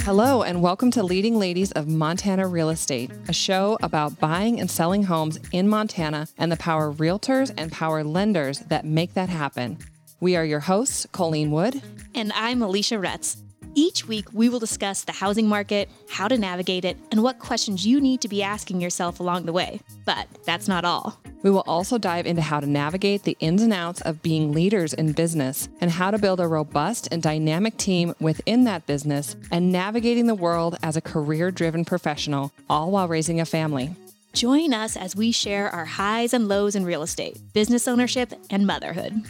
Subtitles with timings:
[0.00, 4.70] Hello, and welcome to Leading Ladies of Montana Real Estate, a show about buying and
[4.70, 9.78] selling homes in Montana and the power realtors and power lenders that make that happen.
[10.20, 11.82] We are your hosts, Colleen Wood.
[12.14, 13.38] And I'm Alicia Retz.
[13.76, 17.84] Each week, we will discuss the housing market, how to navigate it, and what questions
[17.84, 19.80] you need to be asking yourself along the way.
[20.04, 21.18] But that's not all.
[21.42, 24.94] We will also dive into how to navigate the ins and outs of being leaders
[24.94, 29.72] in business and how to build a robust and dynamic team within that business and
[29.72, 33.94] navigating the world as a career driven professional, all while raising a family.
[34.32, 38.66] Join us as we share our highs and lows in real estate, business ownership, and
[38.66, 39.22] motherhood.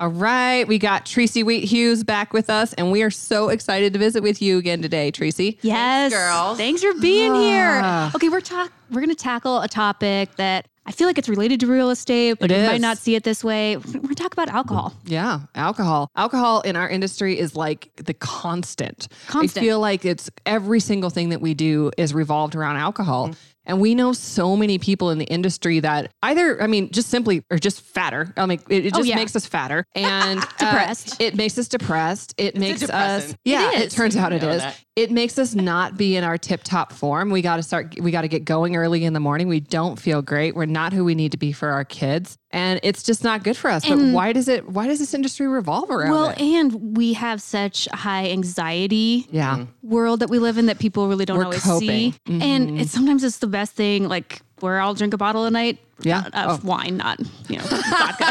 [0.00, 3.92] All right, we got Tracy Wheat Hughes back with us, and we are so excited
[3.92, 5.58] to visit with you again today, Tracy.
[5.60, 6.56] Yes, girls.
[6.56, 7.82] Thanks for being here.
[7.82, 8.10] Ah.
[8.16, 11.60] Okay, we're talk we're going to tackle a topic that I feel like it's related
[11.60, 12.68] to real estate, but It you is.
[12.68, 13.76] might not see it this way.
[13.76, 14.94] We're going to talk about alcohol.
[15.04, 16.10] Yeah, alcohol.
[16.16, 19.08] Alcohol in our industry is like the constant.
[19.28, 19.62] Constant.
[19.62, 23.28] I feel like it's every single thing that we do is revolved around alcohol.
[23.28, 23.36] Mm.
[23.66, 27.44] And we know so many people in the industry that either, I mean, just simply
[27.52, 28.32] are just fatter.
[28.36, 29.14] I mean, it, it Oh, just yeah.
[29.14, 31.20] makes us fatter and uh, Depressed.
[31.20, 32.34] it makes us depressed.
[32.38, 33.94] It makes us, yeah, It it, is.
[33.94, 34.62] turns out it is.
[34.62, 34.82] that.
[34.96, 37.30] It makes us not be in our tip top form.
[37.30, 39.46] We got to start, we got to get going early in the morning.
[39.46, 40.56] We don't feel great.
[40.56, 42.38] We're not who we need to be for our kids.
[42.52, 43.86] And it's just not good for us.
[43.88, 46.40] but why does it, why does this industry revolve around Well, it?
[46.40, 49.58] and we have such high anxiety Yeah.
[49.58, 49.88] Mm-hmm.
[49.88, 52.12] world that we live in that people really don't We're always coping.
[52.12, 52.14] see.
[52.26, 52.78] And mm-hmm.
[52.80, 54.08] it's sometimes it's the best thing.
[54.08, 55.78] Like where I'll drink a bottle a night.
[56.02, 56.24] Yeah.
[56.32, 56.68] uh, Of Oh.
[56.68, 58.24] wine, not you know vodka.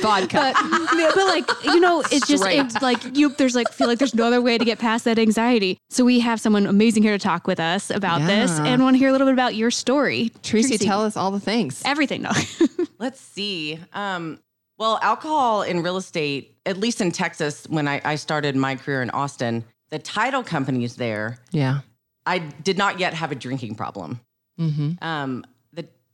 [0.00, 0.52] Vodka.
[0.54, 2.60] but, but like you know, it's just Straight.
[2.60, 3.30] it's like you.
[3.30, 5.78] There's like feel like there's no other way to get past that anxiety.
[5.90, 8.98] So we have someone amazing here to talk with us about this, and want to
[8.98, 11.82] hear a little bit about your story, Tracy, tell us all the things.
[11.84, 12.22] everything.
[12.22, 12.30] No,
[12.98, 13.78] Let's see.
[13.92, 14.38] Um,
[14.78, 19.02] well, alcohol in real estate, at least in Texas, when I, I started my career
[19.02, 21.80] in Austin, the title companies there, Yeah.
[22.26, 24.20] I did not yet have a drinking problem.
[24.60, 25.02] Mm-hmm.
[25.02, 25.55] Um, the,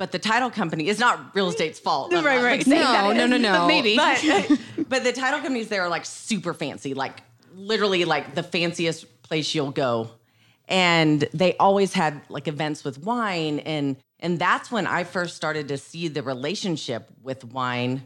[0.02, 2.12] but the title company is not real estate's fault.
[2.12, 2.58] Right, right.
[2.58, 3.52] like, No, no, no, no.
[3.52, 3.94] But maybe.
[3.94, 4.56] But, uh,
[4.88, 7.20] but the title companies there are like super fancy, like
[7.54, 10.10] literally like the fanciest place you'll go.
[10.66, 15.68] And they always had like events with wine and and that's when I first started
[15.68, 18.02] to see the relationship with wine.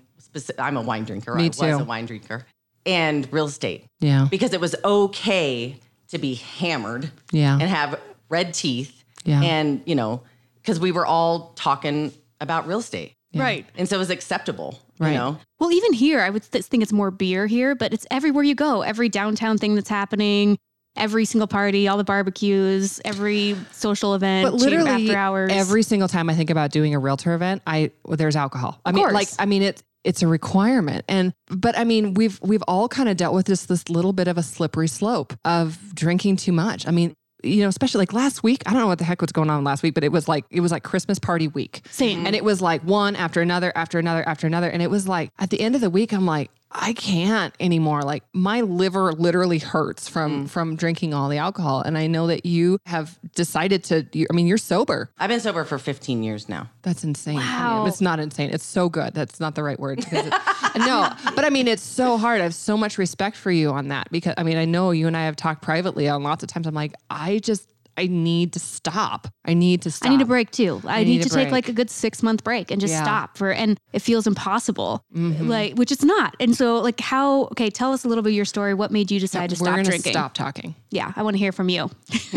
[0.59, 1.35] I'm a wine drinker.
[1.35, 1.65] Me I was too.
[1.67, 2.45] a wine drinker.
[2.85, 3.87] And real estate.
[4.01, 4.29] Yeah.
[4.31, 5.77] Because it was okay
[6.09, 7.55] to be hammered Yeah.
[7.55, 7.99] and have
[8.29, 9.03] red teeth.
[9.25, 9.41] Yeah.
[9.41, 10.23] And, you know,
[10.67, 13.13] because we were all talking about real estate.
[13.35, 13.65] right.
[13.79, 15.11] And so it was acceptable, Right.
[15.13, 15.39] you know?
[15.61, 18.55] Well, even here, I would th- think it's more beer here, but it's everywhere you
[18.55, 18.81] go.
[18.83, 20.57] Every downtown thing that's happening,
[20.97, 25.53] every single party, all the barbecues, every social event, But literally after hours.
[25.55, 28.81] every single time I think about doing a realtor event, I well, there's alcohol.
[28.85, 29.15] I Of mean, course.
[29.15, 31.05] like I mean it's it's a requirement.
[31.09, 34.29] And but I mean, we've we've all kind of dealt with this this little bit
[34.29, 36.87] of a slippery slope of drinking too much.
[36.87, 39.33] I mean, you know, especially like last week, I don't know what the heck was
[39.33, 41.83] going on last week, but it was like it was like Christmas party week.
[41.91, 42.27] Same.
[42.27, 44.69] And it was like one after another, after another, after another.
[44.69, 48.03] And it was like at the end of the week, I'm like, I can't anymore.
[48.03, 50.49] Like my liver literally hurts from mm.
[50.51, 51.81] from drinking all the alcohol.
[51.81, 54.07] And I know that you have decided to.
[54.13, 55.11] You, I mean, you're sober.
[55.19, 56.71] I've been sober for 15 years now.
[56.83, 57.39] That's insane.
[57.39, 57.87] I mean, Wow.
[57.87, 58.51] it's not insane.
[58.51, 59.15] It's so good.
[59.15, 60.01] That's not the right word.
[60.13, 60.35] it-
[60.77, 62.41] no, but I mean, it's so hard.
[62.41, 65.07] I have so much respect for you on that because I mean, I know you
[65.07, 66.67] and I have talked privately on lots of times.
[66.67, 69.29] I'm like, I just, I need to stop.
[69.45, 70.09] I need to stop.
[70.09, 70.81] I need a break too.
[70.87, 72.99] I need need, to take like a good six month break and just Yeah.
[72.99, 73.07] Mm-hmm.
[73.07, 76.35] stop for, and it feels impossible, like which it's not.
[76.41, 77.45] And so, like, how?
[77.53, 78.75] Okay, tell us a little bit of your story.
[78.75, 80.13] What made you decide to We're stop drinking?
[80.13, 80.75] stop talking.
[80.91, 81.91] Yeah, I want to hear from you.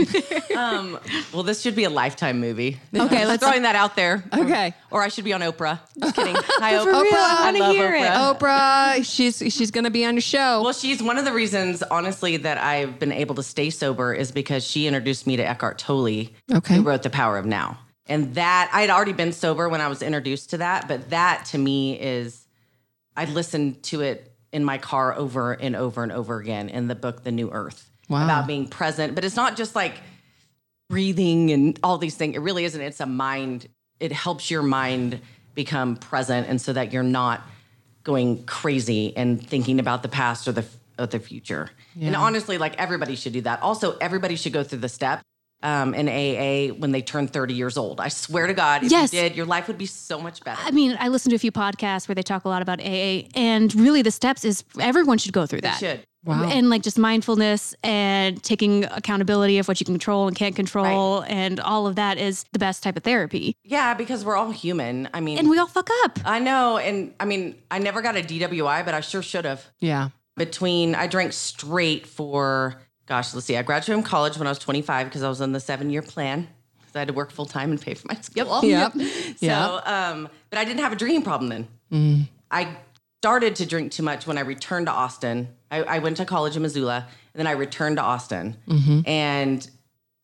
[0.60, 1.00] Um,
[1.34, 2.78] well, this should be a lifetime movie.
[2.94, 4.24] Okay, let's- throwing that out there.
[4.34, 4.74] Okay.
[4.92, 5.80] Or I should be on Oprah.
[6.02, 6.36] Just kidding.
[6.38, 7.02] Hi, Oprah.
[7.02, 8.02] real, I I want to love hear it.
[8.02, 8.40] Oprah.
[9.00, 10.62] Oprah, she's she's gonna be on your show.
[10.64, 14.32] Well, she's one of the reasons, honestly, that I've been able to stay sober is
[14.32, 16.76] because she introduced me to Eckhart Tolle, Okay.
[16.76, 17.80] who wrote The Power of Now.
[18.06, 21.46] And that I had already been sober when I was introduced to that, but that
[21.52, 22.46] to me is
[23.16, 26.96] I listened to it in my car over and over and over again in the
[26.96, 28.24] book The New Earth Wow.
[28.24, 29.14] about being present.
[29.14, 29.96] But it's not just like
[30.90, 32.36] breathing and all these things.
[32.36, 32.82] It really isn't.
[32.82, 33.68] It's a mind.
[34.00, 35.20] It helps your mind
[35.56, 37.42] become present, and so that you're not
[38.04, 40.66] going crazy and thinking about the past or the
[40.98, 41.70] or the future.
[42.02, 43.62] And honestly, like everybody should do that.
[43.62, 45.22] Also, everybody should go through the step
[45.62, 48.00] um, in AA when they turn 30 years old.
[48.00, 49.14] I swear to God, if Yes.
[49.14, 50.60] you did, your life would be so much better.
[50.64, 53.28] I mean, I listened to a few podcasts where they talk a lot about AA,
[53.36, 55.80] and really the steps is everyone should go through They that.
[55.80, 56.06] should.
[56.26, 56.50] Wow.
[56.50, 61.24] And like just mindfulness and taking accountability of what you can control and can't control,
[61.24, 63.56] and all of that is the best type of therapy.
[63.64, 65.08] Yeah, because we're all human.
[65.14, 66.20] I mean, And we all fuck up.
[66.26, 66.78] I know.
[66.78, 69.66] And I mean, I never got a DWI, but I sure should have.
[69.80, 70.10] Yeah.
[70.36, 74.60] Between, I drank straight for, gosh, let's see, I graduated from college when I was
[74.60, 76.48] 25 because I was on the seven year plan
[76.80, 78.64] because I had to work full time and pay for my school.
[78.64, 78.94] Yep.
[78.94, 79.00] So,
[79.40, 79.88] Yep.
[79.88, 81.68] um, but I didn't have a drinking problem then.
[81.92, 82.28] Mm.
[82.52, 82.78] I
[83.22, 85.50] started to drink too much when I returned to Austin.
[85.72, 88.56] I, I went to college in Missoula, and then I returned to Austin.
[88.68, 89.02] Mm-hmm.
[89.08, 89.70] And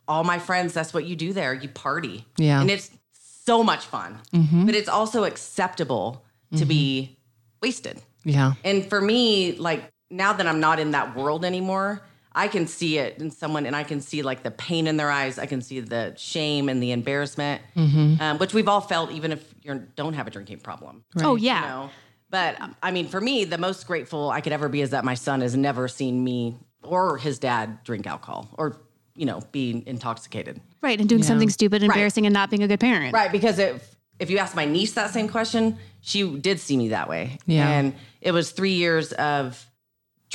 [0.08, 1.54] all my friends, that's what you do there.
[1.54, 2.26] You party.
[2.38, 2.62] Yeah.
[2.62, 4.20] And it's so much fun.
[4.32, 4.66] Mm-hmm.
[4.68, 6.24] But it's also acceptable
[6.58, 7.18] to be
[7.62, 8.02] wasted.
[8.24, 8.54] Yeah.
[8.64, 12.02] And for me, like now that I'm not in that world anymore,
[12.38, 15.10] I can see it in someone and I can see like the pain in their
[15.10, 15.40] eyes.
[15.40, 18.22] I can see the shame and the embarrassment, Mm-hmm.
[18.22, 21.04] um, which we've all felt, even if you don't have a drinking problem.
[21.24, 21.62] Oh You yeah.
[21.62, 21.90] know?
[22.30, 25.14] But I mean, for me, the most grateful I could ever be is that my
[25.14, 28.78] son has never seen me or his dad drink alcohol or,
[29.16, 30.60] you know, be intoxicated.
[30.82, 31.00] Right.
[31.00, 33.14] And doing something stupid, embarrassing, and not being a good parent.
[33.14, 36.90] Right, because if if you ask my niece that same question, she did see me
[36.90, 37.38] that way.
[37.46, 37.70] Yeah.
[37.70, 39.66] And it was three years of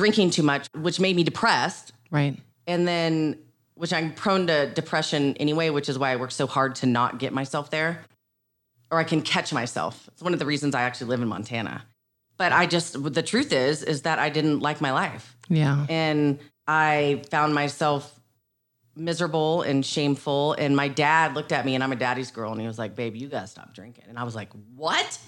[0.00, 1.92] drinking too much, which made me depressed.
[2.10, 2.34] Right.
[2.66, 3.38] And then
[3.74, 7.18] which I'm prone to depression anyway, which is why I work so hard to not
[7.18, 8.02] get myself there.
[8.90, 10.08] Or I can catch myself.
[10.08, 11.84] It's one of the reasons I actually live in Montana.
[12.38, 15.36] But I just the truth is is that I didn't like my life.
[15.48, 15.84] Yeah.
[15.88, 18.18] And I found myself
[18.96, 20.54] miserable and shameful.
[20.54, 22.94] And my dad looked at me, and I'm a daddy's girl, and he was like,
[22.96, 24.04] Babe, you gotta stop drinking.
[24.08, 25.18] And I was like, What?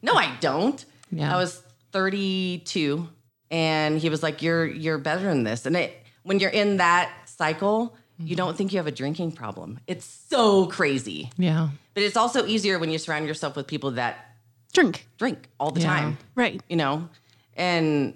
[0.00, 0.82] No, I don't.
[1.10, 1.34] Yeah.
[1.34, 1.62] I was
[1.92, 3.08] 32,
[3.52, 5.64] and he was like, You're you're better than this.
[5.66, 8.56] And it when you're in that cycle, you don't mm-hmm.
[8.56, 9.78] think you have a drinking problem.
[9.86, 11.30] It's so crazy.
[11.36, 11.68] Yeah.
[11.94, 14.28] But it's also easier when you surround yourself with people that
[14.72, 15.06] Drink.
[15.18, 15.86] drink all the Yeah.
[15.86, 16.62] time Right.
[16.68, 17.08] you know
[17.54, 18.14] and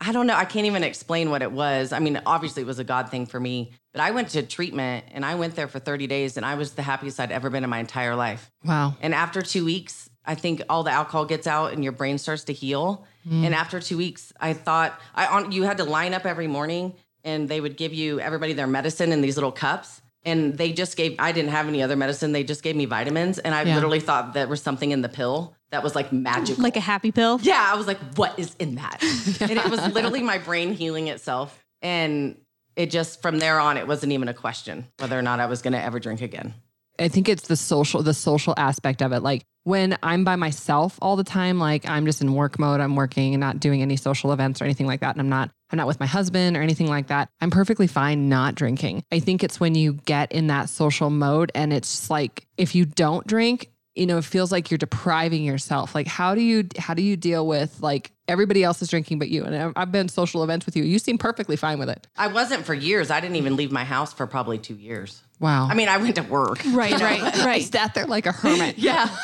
[0.00, 2.78] i don't know i can't even explain what it was i mean obviously it was
[2.78, 5.80] a god thing for me but i went to treatment and i went there for
[5.80, 8.94] 30 days and i was the happiest i'd ever been in my entire life Wow.
[9.00, 12.44] and after two weeks i think all the alcohol gets out and your brain starts
[12.44, 13.44] to heal mm.
[13.44, 16.94] and after two weeks i thought i on you had to line up every morning
[17.24, 20.96] and they would give you everybody their medicine in these little cups and they just
[20.96, 23.74] gave i didn't have any other medicine they just gave me vitamins and i Yeah.
[23.74, 27.12] literally thought there was something in the pill that was like magical Like a happy
[27.12, 27.38] pill.
[27.42, 28.98] yeah, I was like, what is in that?
[29.40, 31.64] and it was literally my brain healing itself.
[31.80, 32.36] And
[32.74, 35.62] it just from there on, it wasn't even a question whether or not I was
[35.62, 36.54] gonna ever drink again.
[37.00, 39.20] I think it's the social the social aspect of it.
[39.20, 42.94] Like when I'm by myself all the time, like I'm just in work mode, I'm
[42.94, 45.14] working and not doing any social events or anything like that.
[45.14, 47.28] And I'm not I'm not with my husband or anything like that.
[47.40, 49.02] I'm perfectly fine not drinking.
[49.10, 52.84] I think it's when you get in that social mode and it's like if you
[52.84, 55.94] don't drink, you know, it feels like you're depriving yourself.
[55.94, 59.28] Like how do you how do you deal with like everybody else is drinking but
[59.28, 59.44] you?
[59.44, 60.84] And I've been social events with you.
[60.84, 62.06] You seem perfectly fine with it.
[62.16, 63.10] I wasn't for years.
[63.10, 65.22] I didn't even leave my house for probably two years.
[65.40, 65.66] Wow.
[65.68, 66.62] I mean, I went to work.
[66.66, 66.92] Right.
[67.00, 67.20] Right.
[67.40, 67.62] I Right.
[67.64, 68.78] sat there like a hermit.
[68.78, 69.08] Yeah.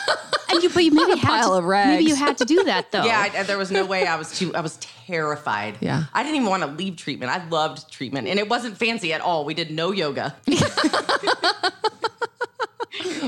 [0.48, 1.88] And you, but you maybe had pile to, of rags.
[1.90, 3.04] maybe you had to do that though.
[3.04, 4.54] Yeah, I, there was no way I was too.
[4.54, 5.76] I was terrified.
[5.80, 6.04] Yeah.
[6.14, 7.32] I didn't even want to leave treatment.
[7.32, 9.44] I loved treatment, and it wasn't fancy at all.
[9.44, 10.36] We did no yoga.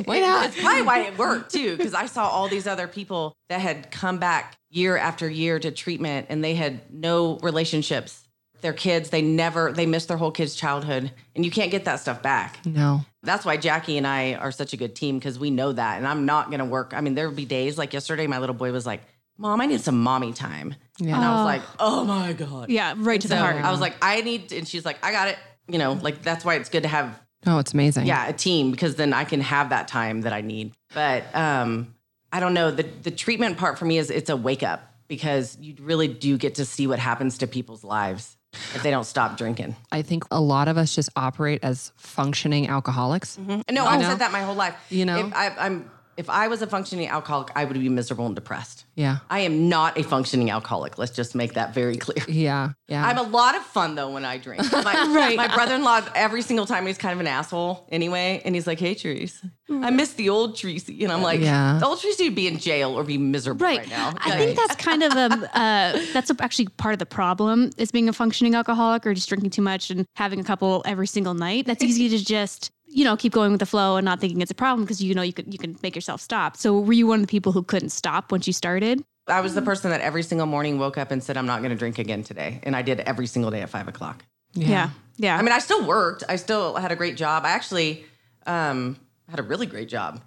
[0.04, 0.46] Why not?
[0.46, 3.90] It's probably why it worked too, because I saw all these other people that had
[3.90, 8.27] come back year after year to treatment and they had no relationships.
[8.60, 12.00] Their kids, they never, they miss their whole kid's childhood, and you can't get that
[12.00, 12.58] stuff back.
[12.66, 13.02] No.
[13.22, 15.98] That's why Jackie and I are such a good team because we know that.
[15.98, 16.92] And I'm not going to work.
[16.94, 19.02] I mean, there'll be days like yesterday, my little boy was like,
[19.40, 20.74] Mom, I need some mommy time.
[20.98, 21.14] Yeah.
[21.14, 22.70] And I was like, Oh my God.
[22.70, 22.94] Yeah.
[22.96, 23.56] Right to So the heart.
[23.56, 25.38] I was like, I need, and she's like, I got it.
[25.68, 28.04] You know, like that's why it's good to have Oh, it's amazing.
[28.06, 31.94] yeah a team because then i can have that time that i need but um
[32.32, 35.56] i don't know the the treatment part for me is it's a wake up because
[35.60, 39.36] you really do get to see what happens to people's lives if they don't stop
[39.36, 43.36] drinking I think a lot of us just operate as functioning alcoholics.
[43.36, 43.74] Mm-hmm.
[43.74, 44.08] no i've know.
[44.08, 45.26] said that my whole life You know?
[45.26, 48.84] if I, i'm if i was a functioning alcoholic i would be miserable and depressed
[48.98, 49.18] Yeah.
[49.30, 52.70] i am not a functioning alcoholic let's just make that very clear Yeah.
[52.88, 53.06] Yeah.
[53.06, 54.62] I'm a lot of fun though when I drink.
[54.72, 55.36] My, Right.
[55.36, 58.94] my brother-in-law, every single time he's kind of an asshole anyway, and he's like, "Hey,
[58.94, 59.36] Therese,
[59.70, 61.76] I miss the old Tracy," and I'm like, Yeah.
[61.78, 63.90] "The old Tracy would be in jail or be miserable right, Right.
[63.90, 65.26] now." I think that's kind of a
[65.62, 69.50] uh, that's actually part of the problem is being a functioning alcoholic or just drinking
[69.50, 71.66] too much and having a couple every single night.
[71.66, 74.50] That's easy to just you know keep going with the flow and not thinking it's
[74.58, 76.56] a problem because you know you could you can make yourself stop.
[76.56, 78.87] So were you one of the people who couldn't stop once you started?
[79.26, 81.70] I was the person that every single morning woke up and said, "I'm not going
[81.70, 84.24] to drink again today," and I did every single day at five o'clock.
[84.54, 84.90] Yeah.
[85.18, 85.36] Yeah.
[85.36, 86.24] I mean, I still worked.
[86.28, 87.44] I still had a great job.
[87.44, 88.04] I actually
[88.46, 88.96] um,
[89.28, 90.20] had a really great job.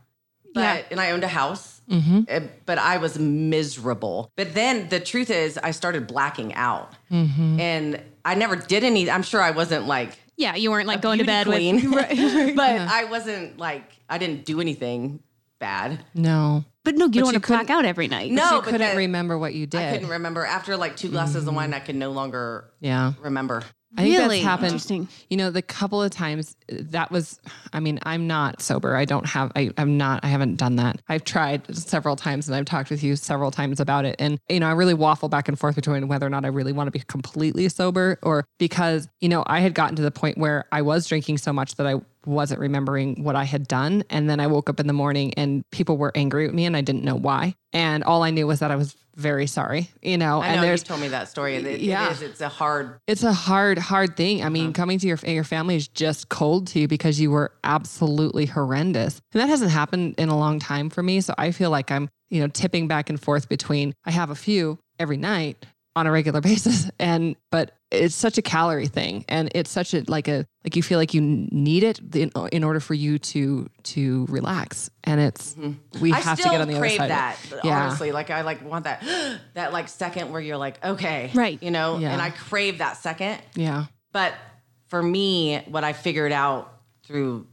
[0.53, 0.82] But Yeah.
[0.91, 1.82] and I owned a house.
[1.89, 2.22] Mm-hmm.
[2.30, 4.32] Uh, But I was miserable.
[4.36, 7.60] But then the truth is, I started blacking out, Mm-hmm.
[7.60, 9.10] and I never did any.
[9.10, 12.56] I'm sure I wasn't like Yeah, you weren't like going to bed queen, with.
[12.56, 15.22] but I wasn't like I didn't do anything
[15.60, 16.00] bad.
[16.13, 16.63] No.
[16.84, 18.32] But no, you don't you want to black out every night.
[18.32, 19.80] No, you but couldn't that- remember what you did.
[19.82, 20.46] I couldn't remember.
[20.46, 23.14] After like two glasses of wine, I could no longer yeah.
[23.22, 23.64] remember.
[23.98, 24.68] I think Really that's happened.
[24.68, 25.10] interesting.
[25.30, 27.42] You know, the couple of times that was,
[27.74, 28.96] I mean, I'm not sober.
[28.96, 31.02] I don't have, I, I'm not, I haven't done that.
[31.10, 34.16] I've tried several times and I've talked with you several times about it.
[34.18, 36.72] And, you know, I really waffle back and forth between whether or not I really
[36.72, 40.38] want to be completely sober or because, you know, I had gotten to the point
[40.38, 44.04] where I was drinking so much that I wasn't remembering what I had done.
[44.10, 46.75] And then I woke up in the morning and people were angry at me and
[46.78, 47.56] I didn't know why.
[47.74, 50.62] And all I knew was that I was very sorry, you know, I and know
[50.62, 51.56] you there's, told me that story.
[51.56, 52.08] It, Yeah.
[52.10, 52.22] it is.
[52.22, 53.00] It's a hard.
[53.08, 54.44] it's a hard, hard thing.
[54.44, 54.74] I mean, uh-huh.
[54.74, 59.20] coming to your your family is just cold to you because you were absolutely horrendous,
[59.34, 61.20] and that hasn't happened in a long time for me.
[61.20, 64.36] So I feel like I'm, you know, tipping back and forth between I have a
[64.36, 69.51] few every night on a regular basis, and but it's such a calorie thing, and
[69.53, 72.79] it's such a like a like you feel like you need it in, in order
[72.79, 75.55] for you to to relax, and it's
[76.00, 77.12] we I have to get on the other crave side.
[77.12, 77.51] of it.
[77.51, 77.65] that.
[77.65, 77.86] Yeah.
[77.86, 79.03] Honestly, like I like want that
[79.53, 81.62] that like second where you're like okay, Right.
[81.62, 82.13] you know, Yeah.
[82.13, 83.41] and I crave that second.
[83.55, 84.33] Yeah, But
[84.88, 86.71] for me, what I figured out
[87.03, 87.48] through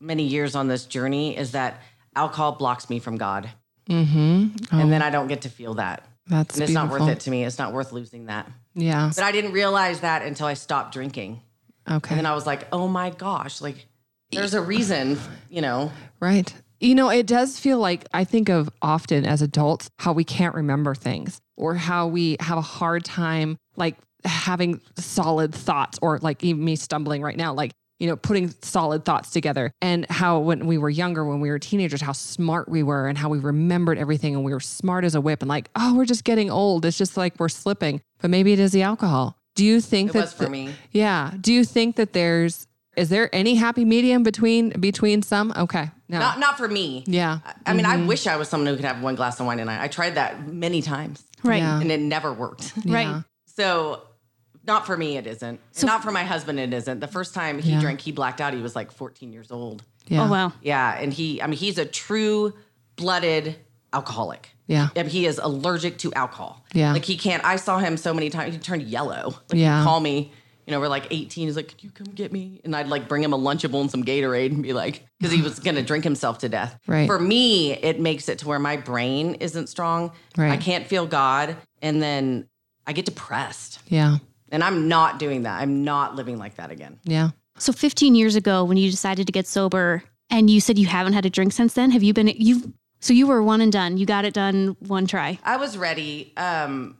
[0.00, 1.80] many years on this journey is that
[2.14, 3.48] alcohol blocks me from God,
[3.88, 4.76] mm-hmm.
[4.76, 6.04] and then I don't get to feel that.
[6.26, 7.44] That's And it's not worth it to me.
[7.44, 8.50] It's not worth losing that.
[8.74, 9.10] Yeah.
[9.14, 11.40] But I didn't realize that until I stopped drinking.
[11.88, 12.10] Okay.
[12.10, 13.86] And then I was like, oh my gosh, like
[14.32, 15.18] there's a reason,
[15.48, 15.92] you know.
[16.20, 16.52] Right.
[16.80, 20.54] You know, it does feel like I think of often as adults how we can't
[20.54, 26.42] remember things or how we have a hard time like having solid thoughts or like
[26.42, 30.66] even me stumbling right now, like, you know, putting solid thoughts together and how when
[30.66, 33.96] we were younger, when we were teenagers, how smart we were and how we remembered
[33.98, 36.84] everything and we were smart as a whip and like, oh, we're just getting old.
[36.84, 38.00] It's just like we're slipping.
[38.20, 39.38] But maybe it is the alcohol.
[39.54, 40.74] Do you think It that was for the- me.
[40.92, 41.32] Yeah.
[41.40, 45.52] Do you think that there's is there any happy medium between between some?
[45.56, 45.90] Okay.
[46.08, 46.18] No.
[46.18, 47.04] Not not for me.
[47.06, 47.38] yeah.
[47.66, 48.02] I mean, Mm-hmm.
[48.04, 49.80] I wish I was someone who could have one glass of wine a night.
[49.82, 51.22] I tried that many times.
[51.42, 51.58] Right.
[51.58, 51.80] Yeah.
[51.80, 52.72] And it never worked.
[52.86, 53.22] Right.
[53.56, 54.02] So
[54.66, 55.60] not for me, it isn't.
[55.76, 57.00] And not for my husband, it isn't.
[57.00, 57.80] The first time he Yeah.
[57.80, 58.52] drank, he blacked out.
[58.54, 59.82] He was like 14 years old.
[60.08, 60.24] Yeah.
[60.24, 60.52] Oh wow.
[60.62, 60.98] Yeah.
[60.98, 62.52] And he, I mean, he's a true
[62.96, 63.56] blooded
[63.92, 64.50] alcoholic.
[64.66, 64.88] Yeah.
[64.96, 66.64] I mean, he is allergic to alcohol.
[66.72, 66.92] Yeah.
[66.92, 69.34] Like he can't, I saw him so many times, he turned yellow.
[69.50, 69.78] Like Yeah.
[69.80, 70.32] he'd call me,
[70.66, 71.46] you know, we're like 18.
[71.46, 72.60] He's like, could you come get me?
[72.64, 75.40] And I'd like bring him a Lunchable and some Gatorade and be like, because he
[75.40, 76.76] was going to drink himself to death.
[76.88, 77.06] Right.
[77.06, 80.10] For me, it makes it to where my brain isn't strong.
[80.36, 80.50] Right.
[80.50, 81.56] I can't feel God.
[81.82, 82.48] And then
[82.86, 83.78] I get depressed.
[83.86, 84.16] Yeah.
[84.50, 85.60] And I'm not doing that.
[85.60, 86.98] I'm not living like that again.
[87.04, 87.30] Yeah.
[87.58, 91.12] So 15 years ago, when you decided to get sober, and you said you haven't
[91.12, 92.28] had a drink since then, have you been?
[92.28, 93.96] You so you were one and done.
[93.96, 95.38] You got it done one try.
[95.44, 96.32] I was ready.
[96.36, 96.96] Um,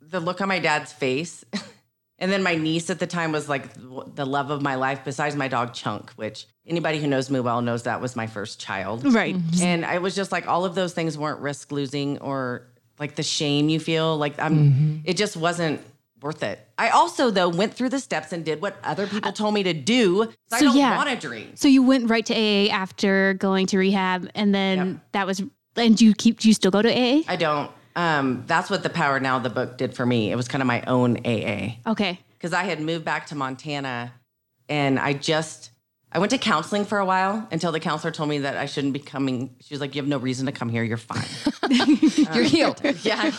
[0.00, 1.44] the look on my dad's face,
[2.18, 5.34] and then my niece at the time was like the love of my life, besides
[5.36, 9.12] my dog Chunk, which anybody who knows me well knows that was my first child.
[9.12, 9.36] Right.
[9.60, 12.66] And I was just like, all of those things weren't risk losing or
[12.98, 14.16] like the shame you feel.
[14.16, 15.80] Like I'm, it just wasn't
[16.20, 16.58] worth it.
[16.78, 19.72] I also though went through the steps and did what other people told me to
[19.72, 20.32] do.
[20.48, 20.96] So I don't yeah.
[20.96, 21.52] want to drink.
[21.54, 24.96] So you went right to AA after going to rehab, and then Yep.
[25.12, 25.42] that was.
[25.76, 26.40] And you keep?
[26.40, 27.22] Do you still go to AA?
[27.28, 27.70] I don't.
[27.96, 30.30] Um, that's what the Power Now the book did for me.
[30.30, 31.76] It was kind of my own AA.
[31.86, 32.18] Okay.
[32.32, 34.12] because I had moved back to Montana
[34.68, 35.70] and I just
[36.16, 38.94] I went to counseling for a while until the counselor told me that I shouldn't
[38.94, 39.54] be coming.
[39.60, 40.82] She was like, "You have no reason to come here.
[40.82, 41.26] You're fine."
[42.34, 42.80] You're healed.
[43.02, 43.30] yeah.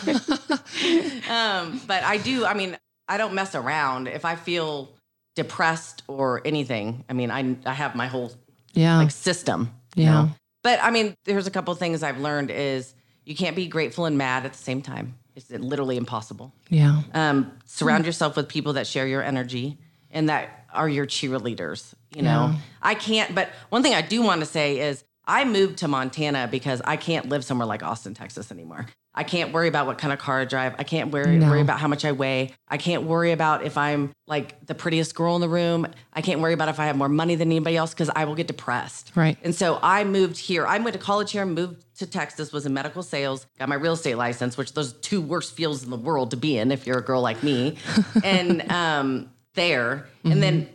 [1.28, 2.44] um, but I do.
[2.44, 4.06] I mean, I don't mess around.
[4.06, 4.90] If I feel
[5.34, 8.30] depressed or anything, I mean, I I have my whole
[8.74, 8.98] Yeah.
[8.98, 9.72] like system.
[9.96, 10.10] you Yeah.
[10.12, 10.30] know?
[10.62, 12.94] But I mean, there's a couple things I've learned is
[13.24, 15.14] you can't be grateful and mad at the same time.
[15.34, 16.52] It's literally impossible.
[16.68, 17.02] yeah.
[17.12, 19.78] Um, surround yourself with people that share your energy
[20.12, 21.94] and that are your cheerleaders.
[22.14, 25.78] You know, I can't, but one thing I do want to say is I moved
[25.78, 28.86] to Montana because I can't live somewhere like Austin, Texas anymore.
[29.14, 30.76] I can't worry about what kind of car I drive.
[30.78, 31.48] I can't worry, No.
[31.50, 32.54] worry about how much I weigh.
[32.68, 35.88] I can't worry about if I'm like the prettiest girl in the room.
[36.12, 38.36] I can't worry about if I have more money than anybody else because I will
[38.36, 39.10] get depressed.
[39.16, 39.36] Right.
[39.42, 40.66] And so I moved here.
[40.66, 43.94] I went to college here, moved to Texas, was in medical sales, got my real
[43.94, 46.98] estate license, which those two worst fields in the world to be in if you're
[46.98, 47.76] a girl like me.
[48.24, 50.06] and um, there.
[50.22, 50.68] And then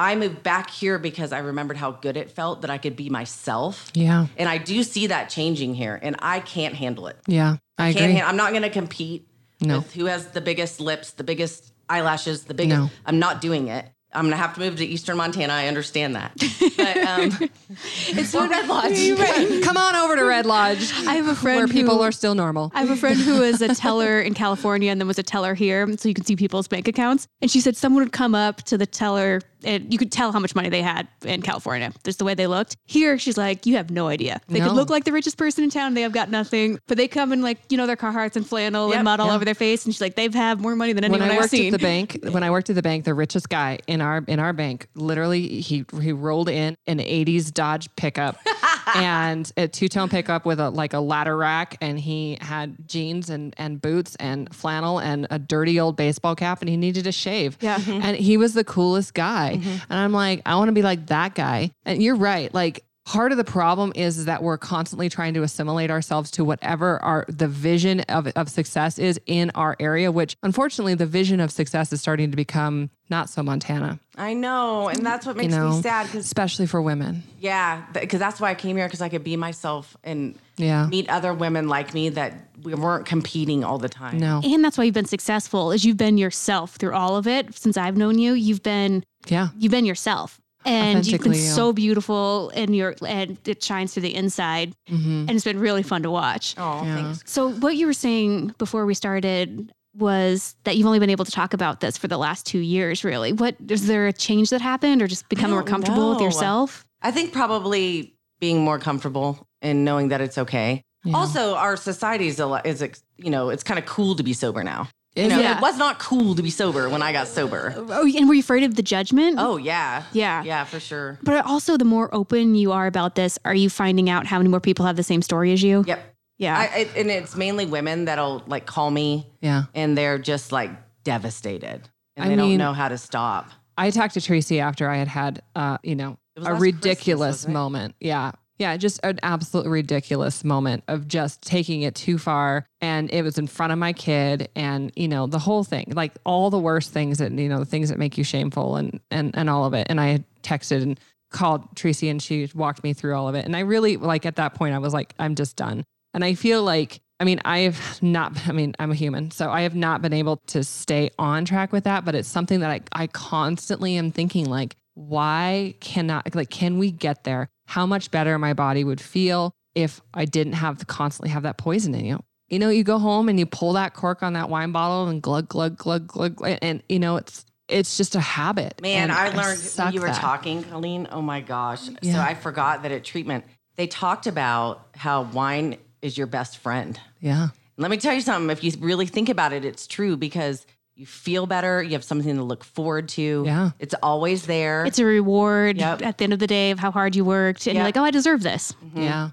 [0.00, 3.10] I moved back here because I remembered how good it felt that I could be
[3.10, 3.90] myself.
[3.92, 4.28] Yeah.
[4.38, 7.18] And I do see that changing here, and I can't handle it.
[7.26, 7.56] Yeah.
[7.76, 8.14] I Can't agree.
[8.14, 9.28] han- I'm not going to compete
[9.60, 9.78] No.
[9.80, 12.80] with who has the biggest lips, the biggest eyelashes, the biggest.
[12.80, 12.90] No.
[13.04, 13.84] I'm not doing it.
[14.12, 15.52] I'm gonna have to move to Eastern Montana.
[15.52, 16.32] I understand that,
[16.76, 17.48] but um,
[18.08, 19.62] it's well, Red Lodge.
[19.62, 20.92] Come on over to Red Lodge.
[21.06, 22.72] I have a friend where people are still normal.
[22.74, 25.54] I have a friend who was a teller in California and then was a teller
[25.54, 27.28] here, so you can see people's bank accounts.
[27.40, 30.38] And she said someone would come up to the teller and you could tell how
[30.38, 32.76] much money they had in California, just the way they looked.
[32.86, 34.40] Here, she's like, you have no idea.
[34.48, 34.68] They No.
[34.68, 37.32] could look like the richest person in town, they have got nothing, but they come
[37.32, 38.96] in like you know their Carhartts and flannel Yep.
[38.96, 41.12] and mud all over their face, and she's like, they've had more money than when
[41.20, 41.74] anyone I I've worked seen.
[41.74, 44.38] at the bank, when I worked at the bank, the richest guy in our in
[44.40, 48.38] our bank, literally he he rolled in an '80s Dodge pickup
[48.94, 53.30] and a two tone pickup with a like a ladder rack, and he had jeans
[53.30, 57.12] and and boots and flannel and a dirty old baseball cap, and he needed a
[57.12, 57.56] shave.
[57.60, 57.78] Yeah.
[57.86, 59.68] and he was the coolest guy, mm-hmm.
[59.68, 61.72] and I'm like, I want to be like that guy.
[61.84, 62.84] And you're right, like.
[63.10, 67.02] Part of the problem is, is that we're constantly trying to assimilate ourselves to whatever
[67.02, 71.50] our the vision of, of success is in our area, which unfortunately the vision of
[71.50, 75.54] success is starting to become not so Montana, I know, and that's what you makes
[75.54, 77.24] know, me sad because especially for women.
[77.40, 80.86] yeah, because that's why I came here because I could be myself and Yeah.
[80.86, 84.18] meet other women like me that we weren't competing all the time.
[84.18, 84.40] No.
[84.44, 87.76] and that's why you've been successful is you've been yourself through all of it since
[87.76, 89.48] i've known you you've been Yeah.
[89.58, 91.38] you've been yourself and you've been you.
[91.38, 95.20] so beautiful and you're and it shines through the inside mm-hmm.
[95.28, 96.94] and it's been really fun to watch Oh, Yeah.
[97.12, 97.22] thanks.
[97.26, 101.30] so what you were saying before we started was that you've only been able to
[101.32, 104.60] talk about this for the last two years really what is there a change that
[104.60, 109.46] happened or just become more don't comfortable with yourself I think probably being more comfortable
[109.62, 110.82] and knowing that it's okay.
[111.04, 111.16] Yeah.
[111.16, 114.22] Also, our society is a lot, is ex- you know it's kind of cool to
[114.22, 114.88] be sober now.
[115.16, 115.42] You know, it?
[115.42, 115.56] Yeah.
[115.58, 117.74] it was not cool to be sober when I got sober.
[117.76, 121.18] oh and were you afraid of the judgment Oh yeah, yeah yeah, for sure.
[121.22, 124.48] but also the more open you are about this are you finding out how many
[124.48, 126.14] more people have the same story as you Yep.
[126.38, 129.64] yeah I, I, and it's mainly women that'll like call me Yeah.
[129.74, 130.70] and they're just like
[131.02, 133.50] devastated and I they mean- don't know how to stop.
[133.78, 137.50] I talked to Tracy after I had had, uh, you know, a ridiculous Christmas, wasn't
[137.50, 137.54] it?
[137.54, 137.94] moment.
[137.98, 138.32] Yeah.
[138.60, 138.76] Yeah.
[138.76, 142.66] Just an absolute ridiculous moment of just taking it too far.
[142.82, 146.12] And it was in front of my kid and, you know, the whole thing, like
[146.24, 149.34] all the worst things that, you know, the things that make you shameful and, and,
[149.34, 149.86] and all of it.
[149.88, 151.00] And I had texted and
[151.30, 153.46] called Tracy and she walked me through all of it.
[153.46, 155.82] And I really, like, at that point, I was like, I'm just done.
[156.12, 159.50] And I feel like, I mean, I have not, I mean, I'm a human, so
[159.50, 162.70] I have not been able to stay on track with that, but it's something that
[162.70, 167.48] I, I constantly am thinking like, why cannot, like, can we get there?
[167.70, 171.56] How much better my body would feel if I didn't have to constantly have that
[171.56, 172.20] poison in you.
[172.48, 175.22] You know, you go home and you pull that cork on that wine bottle and
[175.22, 178.82] glug, glug, glug, glug, glug, and, you know, it's, it's just a habit.
[178.82, 180.16] Man, And I learned when you were that.
[180.16, 181.06] talking, Colleen.
[181.12, 181.82] Oh my gosh.
[182.02, 183.44] So I forgot that at treatment,
[183.76, 186.98] they talked about how wine is your best friend.
[187.20, 187.42] Yeah.
[187.42, 188.50] And let me tell you something.
[188.50, 190.66] If you really think about it, it's true because
[191.00, 191.82] you feel better.
[191.82, 193.42] You have something to look forward to.
[193.46, 193.70] Yeah.
[193.78, 194.84] It's always there.
[194.84, 196.02] it's a reward Yep.
[196.02, 198.04] at the end of the day of how hard you worked and you're like oh
[198.04, 199.02] i deserve this Mhm.
[199.04, 199.30] Yeah.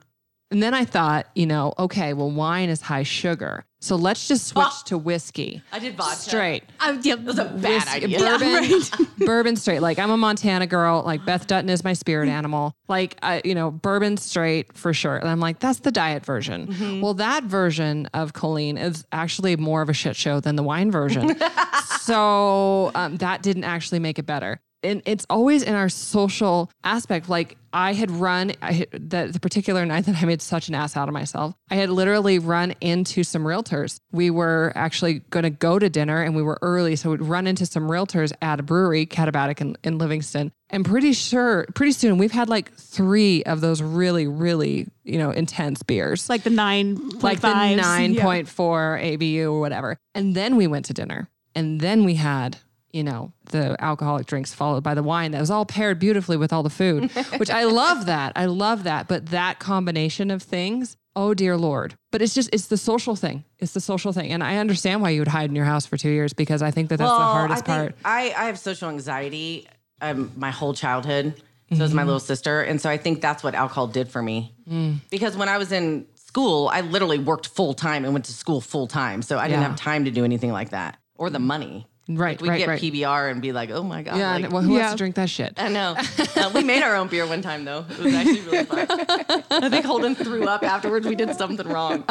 [0.50, 3.66] And then I thought, you know, okay, well, wine is high sugar.
[3.80, 4.82] So let's just switch Oh.
[4.86, 5.62] to whiskey.
[5.74, 6.16] I did vodka.
[6.16, 6.64] Straight.
[6.80, 8.20] I, yeah, It was a bad Whiskey- idea.
[8.20, 8.82] Bourbon,
[9.26, 9.82] bourbon straight.
[9.82, 11.04] Like I'm a Montana girl.
[11.06, 12.74] Like Beth Dutton is my spirit animal.
[12.88, 15.18] Like I, you know, bourbon straight for sure.
[15.18, 16.68] And I'm like, that's the diet version.
[16.68, 17.02] Mm-hmm.
[17.02, 20.90] Well, that version of Colleen is actually more of a shit show than the wine
[20.90, 21.36] version.
[22.00, 24.60] so um, that didn't actually make it better.
[24.84, 27.30] And it's always in our social aspect.
[27.30, 30.76] Like I had run I had, the, the particular night that I made such an
[30.76, 31.56] ass out of myself.
[31.70, 34.00] I had literally run into some realtors.
[34.12, 36.96] We were actually going to go to dinner and we were early.
[36.96, 40.52] So we'd run into some realtors at a brewery, Katabatic in, in Livingston.
[40.70, 45.32] And pretty sure, pretty soon we've had like three of those really, really, you know,
[45.32, 49.98] intense beers like the nine like the 9.4 ABV or whatever.
[50.14, 51.30] And then we went to dinner.
[51.56, 52.58] And then we had,
[52.92, 56.52] you know, the alcoholic drinks followed by the wine that was all paired beautifully with
[56.54, 58.34] all the food, which I love that.
[58.36, 59.08] I love that.
[59.08, 61.96] But that combination of things, oh dear Lord.
[62.12, 63.44] But it's just, it's the social thing.
[63.60, 64.32] It's the social thing.
[64.32, 66.72] And I understand why you would hide in your house for two years because I
[66.72, 67.96] think that that's the hardest I part.
[68.06, 69.68] I, I have social anxiety
[70.02, 71.34] um, my whole childhood.
[71.74, 71.96] So is Mm-hmm.
[71.98, 72.62] my little sister.
[72.62, 74.54] And so I think that's what alcohol did for me.
[74.72, 75.00] Mm.
[75.10, 78.62] Because when I was in school, I literally worked full time and went to school
[78.62, 79.22] full time.
[79.22, 79.68] So I didn't Yeah.
[79.68, 81.86] have time to do anything like that or the money.
[82.10, 82.82] Right, Like we'd right, get right.
[82.82, 84.18] PBR and be like, oh my God.
[84.18, 84.38] yeah.
[84.38, 84.80] like, well, who Yeah.
[84.80, 85.54] wants to drink that shit?
[85.58, 85.96] I know.
[86.38, 87.86] Uh, we made our own beer one time though.
[87.90, 88.88] It was actually really fun.
[89.52, 91.06] I think Holden threw up afterwards.
[91.06, 92.06] We did something wrong.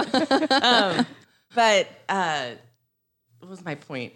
[0.50, 1.06] Um,
[1.54, 2.50] but uh,
[3.38, 4.12] what was my point?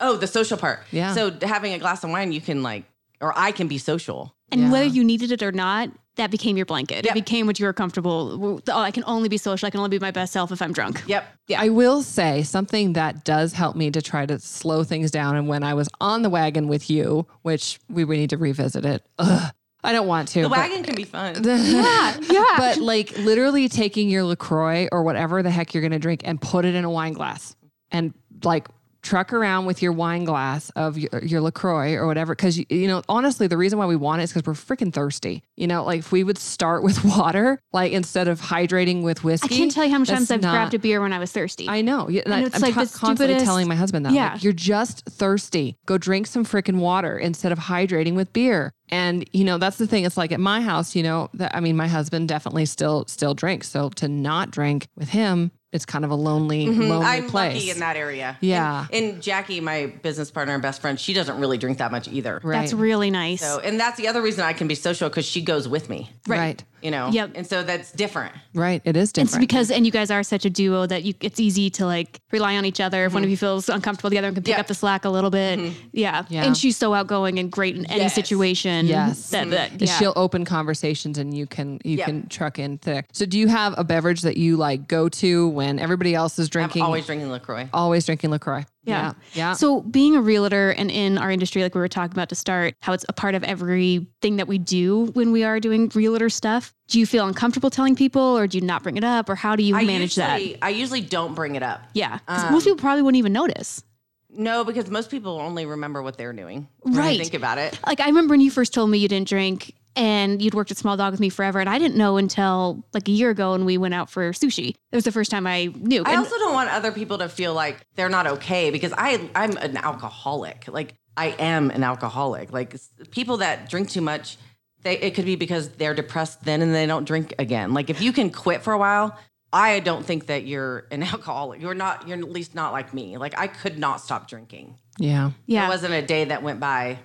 [0.00, 0.80] Oh, the social part.
[0.92, 1.12] Yeah.
[1.14, 2.84] So having a glass of wine, you can like,
[3.20, 4.34] or I can be social.
[4.50, 4.72] And Yeah.
[4.72, 7.04] whether you needed it or not, that became your blanket.
[7.04, 7.12] Yep.
[7.12, 8.60] It became what you were comfortable.
[8.68, 9.66] Oh, I can only be social.
[9.66, 11.02] I can only be my best self if I'm drunk.
[11.06, 11.26] Yep.
[11.48, 11.60] Yeah.
[11.60, 15.36] I will say something that does help me to try to slow things down.
[15.36, 18.84] And when I was on the wagon with you, which we would need to revisit
[18.84, 19.02] it.
[19.18, 19.52] Ugh,
[19.82, 20.42] I don't want to.
[20.42, 21.42] The but- wagon can be fun.
[21.44, 22.44] Yeah, yeah.
[22.58, 26.40] but like literally taking your LaCroix or whatever the heck you're going to drink and
[26.40, 27.56] put it in a wine glass
[27.90, 28.12] and
[28.44, 28.68] like
[29.02, 32.34] truck around with your wine glass of your, your LaCroix or whatever.
[32.34, 34.92] Cause you, you know, honestly, the reason why we want it is because we're freaking
[34.92, 35.42] thirsty.
[35.56, 39.54] You know, like if we would start with water, like instead of hydrating with whiskey.
[39.54, 41.30] I can't tell you how many times I've not- grabbed a beer when I was
[41.32, 41.68] thirsty.
[41.68, 42.08] I know.
[42.08, 44.12] Yeah, and I, And it's am like the constantly stupidest- telling my husband that.
[44.12, 44.32] Yeah.
[44.32, 45.76] Like, you're just thirsty.
[45.86, 48.72] Go drink some freaking water instead of hydrating with beer.
[48.90, 50.04] And you know, that's the thing.
[50.04, 53.34] It's like at my house, you know, that I mean, my husband definitely still still
[53.34, 53.68] drinks.
[53.68, 57.04] So to not drink with him, it's kind of a lonely, lonely Mm-hmm.
[57.04, 57.54] I'm place.
[57.54, 58.38] lucky in that area.
[58.40, 58.86] Yeah.
[58.92, 62.08] And, and Jackie, my business partner and best friend, she doesn't really drink that much
[62.08, 62.40] either.
[62.42, 62.60] Right.
[62.60, 63.40] That's really nice.
[63.40, 66.10] So, and that's the other reason I can be social because she goes with me.
[66.26, 66.62] right.
[66.82, 67.08] You know.
[67.10, 67.32] Yep.
[67.34, 68.34] And so that's different.
[68.54, 68.82] Right.
[68.84, 71.40] It is different It's because and you guys are such a duo that you it's
[71.40, 73.04] easy to like rely on each other.
[73.04, 73.30] If one of mm-hmm.
[73.32, 74.60] you feels uncomfortable, the other one can pick Yeah.
[74.60, 75.58] up the slack a little bit.
[75.58, 75.88] Mm-hmm.
[75.92, 76.24] Yeah.
[76.28, 76.44] Yeah.
[76.44, 78.14] And she's so outgoing and great in any Yes.
[78.14, 78.86] situation.
[78.86, 79.30] Yes.
[79.30, 79.84] That, that mm-hmm.
[79.84, 79.98] yeah.
[79.98, 82.06] She'll open conversations and you can you Yep.
[82.06, 85.48] can truck in thick So do you have a beverage that you like go to
[85.48, 86.82] when everybody else is drinking?
[86.82, 87.68] I'm always drinking LaCroix.
[87.72, 88.64] always drinking LaCroix.
[88.84, 89.12] Yeah.
[89.34, 89.52] Yeah.
[89.52, 92.74] So being a realtor and in our industry, like we were talking about to start,
[92.80, 96.74] how it's a part of everything that we do when we are doing realtor stuff.
[96.88, 99.56] Do you feel uncomfortable telling people or do you not bring it up or how
[99.56, 100.40] do you I manage that?
[100.62, 101.82] I usually don't bring it up.
[101.92, 102.18] Yeah.
[102.28, 103.82] Um, most people probably wouldn't even notice.
[104.30, 106.68] No, because most people only remember what they're doing.
[106.80, 107.18] when Right.
[107.18, 107.78] Think about it.
[107.86, 110.76] Like I remember when you first told me you didn't drink and you'd worked at
[110.76, 111.58] Small Dog with me forever.
[111.60, 114.68] And I didn't know until like a year ago when we went out for sushi.
[114.70, 116.02] It was the first time I knew.
[116.06, 119.28] I And- also don't want other people to feel like they're not okay because I
[119.34, 120.66] I'm an alcoholic.
[120.68, 122.52] Like I am an alcoholic.
[122.52, 122.76] Like
[123.10, 124.38] people that drink too much,
[124.82, 127.74] they it could be because they're depressed then and they don't drink again.
[127.74, 129.18] Like if you can quit for a while,
[129.52, 131.60] I don't think that you're an alcoholic.
[131.60, 132.06] You're not.
[132.06, 133.16] You're at least not like me.
[133.16, 134.78] Like I could not stop drinking.
[134.98, 135.32] Yeah.
[135.46, 135.62] yeah.
[135.62, 136.98] There wasn't a day that went by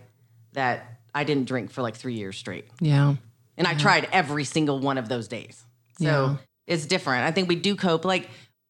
[0.54, 2.66] that I didn't drink for like three years straight.
[2.80, 3.16] Yeah.
[3.58, 5.64] And I tried every single one of those days.
[6.00, 6.36] So Yeah.
[6.68, 7.26] it's different.
[7.26, 8.04] I think we do cope.
[8.06, 8.30] Like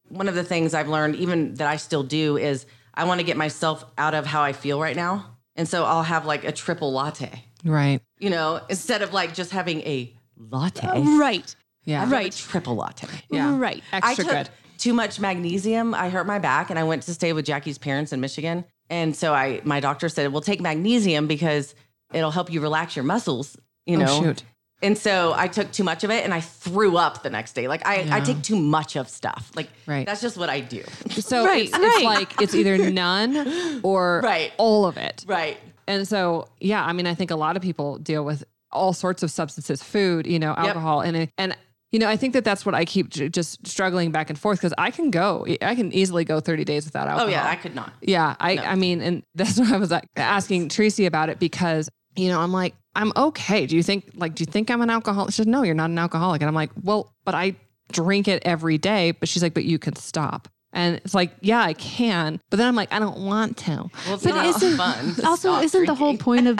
[0.10, 3.24] one of the things I've learned, even that I still do, is I want to
[3.26, 5.38] get myself out of how I feel right now.
[5.56, 8.02] And so I'll have like a triple latte, Right.
[8.20, 10.86] you know, instead of like just having a latte.
[10.88, 11.56] Uh, right.
[11.86, 11.96] Yeah.
[12.02, 12.32] I'll have a right.
[12.34, 13.08] triple latte.
[13.30, 13.58] Yeah.
[13.58, 13.84] Right.
[13.94, 14.50] I Extra took good.
[14.78, 15.94] too much magnesium.
[15.94, 18.66] I hurt my back and I went to stay with Jackie's parents in Michigan.
[18.90, 21.74] And so I my doctor said, "Well, take magnesium because
[22.14, 24.44] it'll help you relax your muscles." You oh, know, Oh, shoot.
[24.82, 27.70] And so I took too much of it and I threw up the next day.
[27.70, 29.50] Like I, I take too much of stuff.
[29.56, 30.06] Like Right.
[30.06, 30.84] that's just what I do.
[31.10, 31.82] So Right, it's, right.
[31.84, 34.52] it's like it's either none or Right.
[34.58, 35.24] all of it.
[35.26, 35.58] right.
[35.88, 39.22] And so, yeah, I mean, I think a lot of people deal with all sorts
[39.24, 41.56] of substances, food, you know, alcohol, and it, and
[41.92, 44.60] you know, I think that that's what I keep j- just struggling back and forth
[44.60, 47.28] because I can go, I can easily go 30 days without alcohol.
[47.28, 47.94] Oh yeah, I could not.
[48.02, 51.90] Yeah, I, I mean, and that's why I was like asking Tracy about it because
[52.16, 53.66] you know I'm like I'm okay.
[53.66, 55.32] Do you think like do you think I'm an alcoholic?
[55.32, 57.56] She said no, you're not an alcoholic, and I'm like, well, but I
[57.92, 59.12] drink it every day.
[59.12, 62.68] But she's like, but you can stop, and it's like, yeah, I can, but then
[62.68, 63.72] I'm like, I don't want to.
[64.06, 65.16] Well, it's But not isn't- fun.
[65.16, 66.60] to Also, stop isn't the whole point of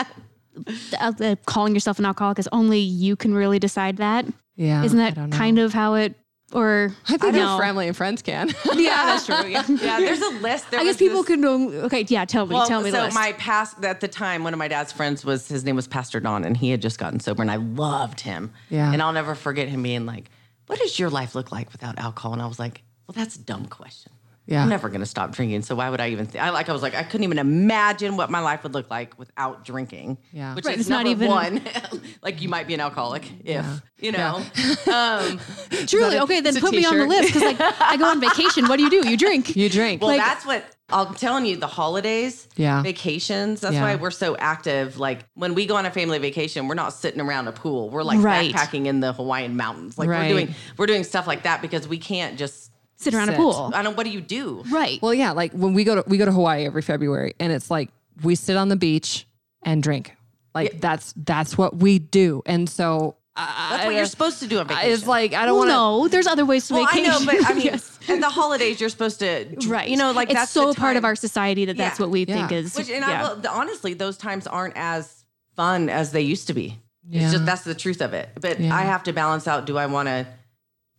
[1.00, 4.26] uh, calling yourself an alcoholic is only you can really decide that?
[4.56, 6.14] Yeah, Isn't that kind of how it
[6.54, 7.50] or I think know.
[7.56, 8.48] your family and friends can.
[8.74, 9.46] yeah, that's true.
[9.46, 9.64] Yeah.
[9.68, 10.70] Yeah, there's a list.
[10.70, 11.70] There I guess people this- could know.
[11.86, 13.14] Okay, yeah, tell me, Well, tell me the so list.
[13.14, 16.20] my past at the time, one of my dad's friends was his name was Pastor
[16.20, 18.52] Don, and he had just gotten sober, and I loved him.
[18.70, 18.90] Yeah.
[18.92, 20.30] And I'll never forget him being like,
[20.68, 23.40] "What does your life look like without alcohol?" And I was like, "Well, that's a
[23.40, 24.12] dumb question.
[24.46, 24.62] Yeah.
[24.62, 26.26] I'm never gonna stop drinking, so why would I even?
[26.26, 26.44] Think?
[26.44, 29.18] I like, I was like, I couldn't even imagine what my life would look like
[29.18, 30.18] without drinking.
[30.32, 30.54] Yeah.
[30.54, 31.62] which Right, is it's not number even- one.
[32.22, 33.64] like you might be an alcoholic if
[33.98, 34.42] you know.
[34.92, 35.40] Um,
[35.86, 38.20] Truly, okay, then it's a put me on the list because like I go on
[38.20, 38.66] vacation.
[38.68, 39.08] What do you do?
[39.08, 39.56] You drink.
[39.56, 40.00] you drink.
[40.02, 41.56] Well, Like- that's what I'm telling you.
[41.56, 42.82] The holidays, Yeah.
[42.82, 43.60] vacations.
[43.62, 43.82] That's Yeah.
[43.82, 44.98] why we're so active.
[44.98, 47.88] Like when we go on a family vacation, we're not sitting around a pool.
[47.90, 48.52] We're like Right.
[48.54, 49.96] backpacking in the Hawaiian mountains.
[49.96, 50.22] Like Right.
[50.24, 52.70] we're doing we're doing stuff like that because we can't just.
[53.04, 53.34] Sit around Sit.
[53.34, 53.70] a pool.
[53.74, 53.96] I don't.
[53.96, 54.64] What do you do?
[54.70, 55.00] Right.
[55.02, 57.70] well, yeah, like when we go to we go to Hawaii every February, and it's
[57.70, 57.90] like
[58.22, 59.26] we sit on the beach
[59.62, 60.16] and drink.
[60.54, 64.60] Like that's that's what we do, and so I, That's what you're supposed to do
[64.60, 64.90] on vacation.
[64.92, 66.04] It's like I don't well, want to.
[66.04, 67.98] no, there's other ways to well, I know, but I mean, Yes.
[68.08, 69.88] at the holidays, you're supposed to, right.
[69.88, 72.24] You know, like it's that's so the part of our society that that's what we
[72.24, 72.46] Yeah.
[72.46, 72.76] think is.
[72.76, 73.26] Which, and yeah.
[73.28, 75.24] I will, honestly, those times aren't as
[75.56, 76.78] fun as they used to be.
[77.10, 77.22] Yeah.
[77.24, 78.28] It's just that's the truth of it.
[78.40, 78.72] But Yeah.
[78.72, 80.28] I have to balance out: do I want to,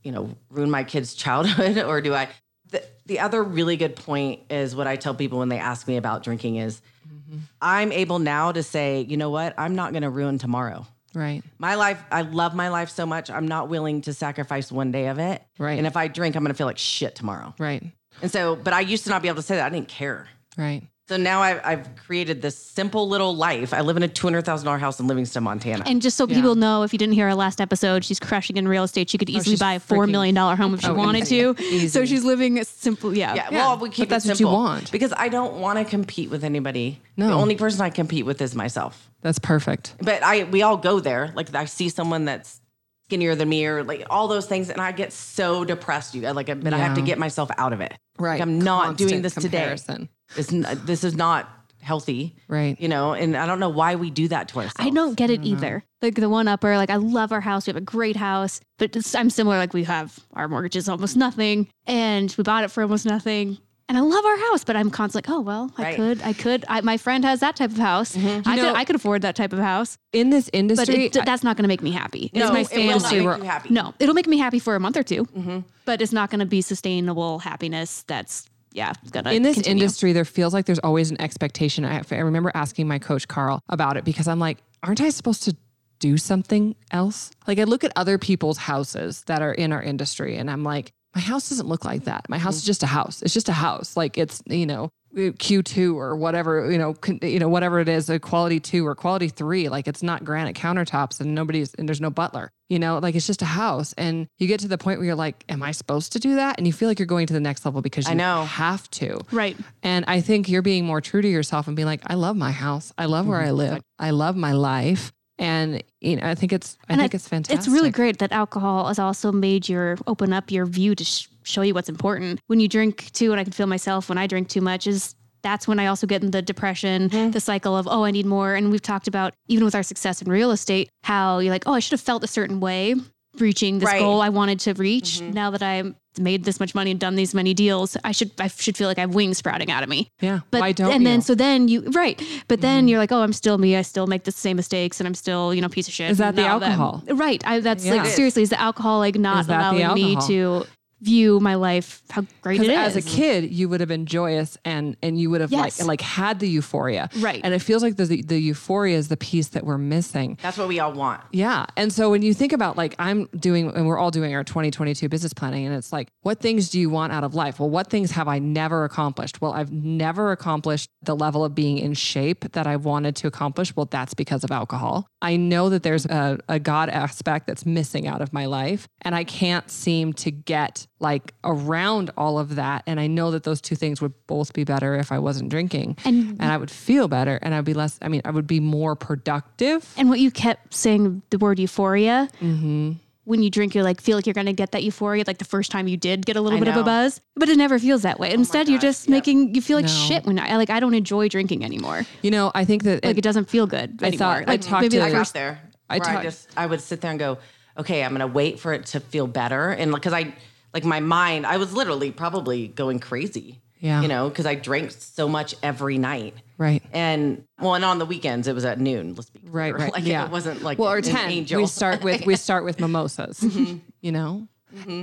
[0.05, 2.29] you know, ruin my kid's childhood, or do I?
[2.71, 5.97] The, the other really good point is what I tell people when they ask me
[5.97, 6.81] about drinking is,
[7.25, 7.37] Mm-hmm.
[7.61, 10.85] I'm able now to say, you know what, I'm not going to ruin tomorrow.
[11.13, 11.43] Right.
[11.57, 13.29] My life, I love my life so much.
[13.29, 15.41] I'm not willing to sacrifice one day of it.
[15.57, 15.77] Right.
[15.77, 17.53] And if I drink, I'm going to feel like shit tomorrow.
[17.57, 17.83] Right.
[18.21, 19.65] And so, but I used to not be able to say that.
[19.65, 20.27] I didn't care.
[20.57, 20.83] Right.
[21.07, 23.75] So now I've, I've created this simple little life.
[23.75, 25.83] I live in a $200,000 house in Livingston, Montana.
[25.85, 28.67] And just so people know, if you didn't hear our last episode, she's crushing in
[28.67, 29.11] real estate.
[29.11, 30.95] She could oh, easily she's buy a four freaking- million dollar home if she Oh,
[30.95, 31.41] wanted easy.
[31.41, 31.55] to.
[31.61, 31.87] Easy.
[31.89, 33.35] So she's living a simple, yeah.
[33.35, 34.91] yeah, Yeah, well, we but keep that's it what you want.
[34.91, 36.99] because I don't want to compete with anybody.
[37.17, 37.27] No.
[37.27, 39.11] The only person I compete with is myself.
[39.21, 39.93] That's perfect.
[40.01, 41.31] But I, we all go there.
[41.35, 42.59] Like I see someone that's
[43.05, 44.71] skinnier than me or like all those things.
[44.71, 46.15] And I get so depressed.
[46.15, 47.93] You like, but I have to get myself out of it.
[48.17, 48.33] Right.
[48.39, 49.95] Like, I'm not doing this comparison.
[49.95, 50.09] today.
[50.35, 50.49] It's,
[50.85, 51.49] this is not
[51.81, 52.35] healthy.
[52.47, 52.79] Right.
[52.81, 54.75] You know, and I don't know why we do that to ourselves.
[54.79, 55.83] I don't get it either.
[56.01, 57.67] Like the one upper, like I love our house.
[57.67, 59.57] We have a great house, but it's, I'm similar.
[59.57, 63.59] Like we have our mortgage is almost nothing, and we bought it for almost nothing.
[63.87, 65.95] And I love our house, but I'm constantly like, oh well, I Right.
[65.95, 66.65] could, I could.
[66.67, 68.15] I, my friend has that type of house.
[68.15, 68.47] Mm-hmm.
[68.49, 71.13] I know- could, I could afford that type of house, In this but industry, it,
[71.13, 72.31] that's not going to make me happy.
[72.33, 73.25] No, it's my it will not fantasy.
[73.27, 73.69] make you happy.
[73.71, 75.59] No, it'll make me happy for a month or 2 mm-hmm.
[75.85, 78.03] but it's not going to be sustainable happiness.
[78.07, 79.83] That's yeah, gonna in this continue.
[79.83, 81.85] industry, there feels like there's always an expectation.
[81.85, 85.43] I, I remember asking my coach Carl about it because I'm like, aren't I supposed
[85.43, 85.55] to
[85.99, 87.31] do something else?
[87.47, 90.91] Like I look at other people's houses that are in our industry, and I'm like,
[91.15, 92.27] my house doesn't look like that.
[92.27, 92.59] My house mm-hmm.
[92.59, 93.21] is just a house.
[93.21, 93.95] It's just a house.
[93.95, 98.09] Like it's you know Q2 or whatever you know con, you know whatever it is,
[98.09, 99.69] a quality two or quality three.
[99.69, 102.51] Like it's not granite countertops and nobody's and there's no butler.
[102.69, 105.15] You know, like it's just a house, and you get to the point where you're
[105.15, 106.57] like, am I supposed to do that?
[106.57, 108.43] And you feel like you're going to the next level because you know.
[108.45, 109.19] have to.
[109.31, 109.55] right?
[109.83, 112.51] And I think you're being more true to yourself and being like, I love my
[112.51, 112.91] house.
[112.97, 113.57] I love where I mm-hmm.
[113.57, 113.81] live.
[113.99, 115.13] I love my life.
[115.37, 117.59] And you know, I think it's I And think it's fantastic.
[117.59, 121.27] It's really great that alcohol has also made your open up your view to sh-
[121.45, 122.39] show you what's important.
[122.47, 125.15] When you drink too, and I can feel myself when I drink too much, is
[125.43, 127.31] that's when I also get in the depression, Mm-hmm.
[127.31, 128.55] the cycle of, oh, I need more.
[128.55, 131.73] And we've talked about, even with our success in real estate, how you're like, oh,
[131.73, 132.95] I should have felt a certain way
[133.39, 133.95] reaching this Right.
[133.97, 134.03] Mm-hmm.
[134.05, 135.21] goal I wanted to reach.
[135.21, 135.83] Now that I
[136.17, 138.97] made this much money and done these many deals, I should I should feel like
[138.97, 140.07] I have wings sprouting out of me.
[140.21, 140.39] Yeah.
[140.49, 141.21] But Why don't and then you?
[141.21, 142.87] so then you right, but then Mm-hmm.
[142.87, 143.75] you're like, oh, I'm still me.
[143.75, 146.09] I still make the same mistakes, and I'm still you know piece of shit.
[146.11, 147.03] Is that the alcohol?
[147.09, 147.45] right.
[147.45, 147.95] I, that's Yeah.
[147.95, 150.65] like seriously, is the alcohol like not that allowing me to
[151.01, 152.97] view my life how great it Because is?
[152.97, 155.79] as a kid, you would have been joyous and and you would have Yes.
[155.79, 157.09] like like had the euphoria.
[157.19, 157.41] Right.
[157.43, 160.37] And it feels like the the euphoria is the piece that we're missing.
[160.41, 161.21] That's what we all want.
[161.31, 161.65] Yeah.
[161.77, 165.09] And so when you think about like I'm doing and we're all doing our 2022
[165.09, 167.59] business planning and it's like what things do you want out of life?
[167.59, 169.41] Well, what things have I never accomplished?
[169.41, 173.75] Well, I've never accomplished the level of being in shape that I wanted to accomplish.
[173.75, 175.07] Well, that's because of alcohol.
[175.21, 179.13] I know that there's a, a God aspect that's missing out of my life and
[179.13, 183.59] I can't seem to get like around all of that and I know that those
[183.59, 187.07] two things would both be better if I wasn't drinking And- and I would feel
[187.07, 189.93] better and I'd be less I mean I would be more productive.
[189.97, 192.29] and what you kept saying the word euphoria.
[192.41, 192.93] Mm-hmm.
[193.25, 195.71] When you drink, you're like feel like you're gonna get that euphoria, like the first
[195.71, 198.03] time you did get a little I bit of a buzz, but it never feels
[198.03, 198.31] that way.
[198.31, 199.11] Instead, you're just yep.
[199.11, 199.91] making you feel like No.
[199.91, 202.05] shit when I like I don't enjoy drinking anymore.
[202.21, 204.17] You know, I think that Like it- it doesn't feel good I anymore.
[204.19, 205.59] thought- I like talked maybe to- the I first there.
[205.89, 207.39] I where I just I would sit there and go,
[207.79, 210.33] okay, I'm gonna wait for it to feel better, and because I
[210.75, 213.61] like my mind, I was literally probably going crazy.
[213.81, 214.01] Yeah.
[214.01, 216.33] you know, because I drank so much every night.
[216.57, 216.81] Right.
[216.91, 219.13] And well, and on the weekends it was at noon.
[219.13, 219.51] Let's be clear.
[219.51, 219.93] Right, right.
[219.93, 220.25] Like yeah.
[220.25, 221.29] it wasn't like well, or ten.
[221.29, 221.61] angel.
[221.61, 223.39] We start with we start with mimosas.
[223.45, 223.77] Mm-hmm.
[224.01, 224.47] You know,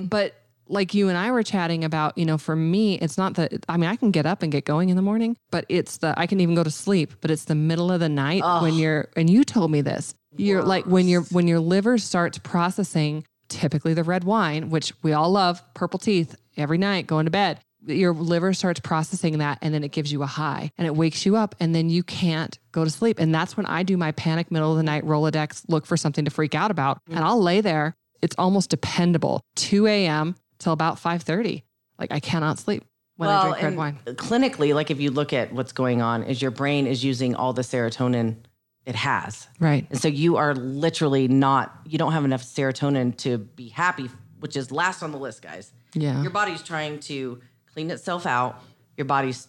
[0.08, 0.34] but
[0.68, 3.52] like you and I were chatting about, you know, for me, it's not that.
[3.68, 6.14] I mean, I can get up and get going in the morning, but it's the
[6.16, 7.14] I can even go to sleep.
[7.20, 10.14] But it's the middle of the night when you're and you told me this.
[10.36, 15.12] You're like when your when your liver starts processing typically the red wine, which we
[15.12, 17.60] all love, purple teeth every night going to bed.
[17.84, 21.26] Your liver starts processing that and then it gives you a high and it wakes
[21.26, 23.18] you up and then you can't go to sleep.
[23.18, 26.24] And that's when I do my panic middle of the night Rolodex, look for something
[26.24, 26.98] to freak out about.
[27.10, 27.16] Mm.
[27.16, 27.96] And I'll lay there.
[28.22, 29.42] It's almost dependable.
[29.56, 30.36] 2 a.m.
[30.58, 31.62] till about 5:30.
[31.98, 32.84] Like I cannot sleep
[33.16, 33.98] when I drink red wine.
[34.06, 37.52] Clinically, like if you look at what's going on, is your brain is using all
[37.52, 38.36] the serotonin
[38.84, 39.48] it has.
[39.60, 39.86] Right.
[39.90, 44.56] And so you are literally not, you don't have enough serotonin to be happy, which
[44.56, 45.72] is last on the list, guys.
[45.94, 46.20] Yeah.
[46.22, 47.40] Your body's trying to
[47.72, 48.62] clean itself out.
[48.96, 49.48] Your body's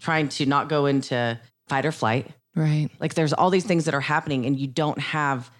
[0.00, 2.30] trying to not go into fight or flight.
[2.54, 2.88] Right.
[2.98, 5.50] Like there's all these things that are happening, and you don't have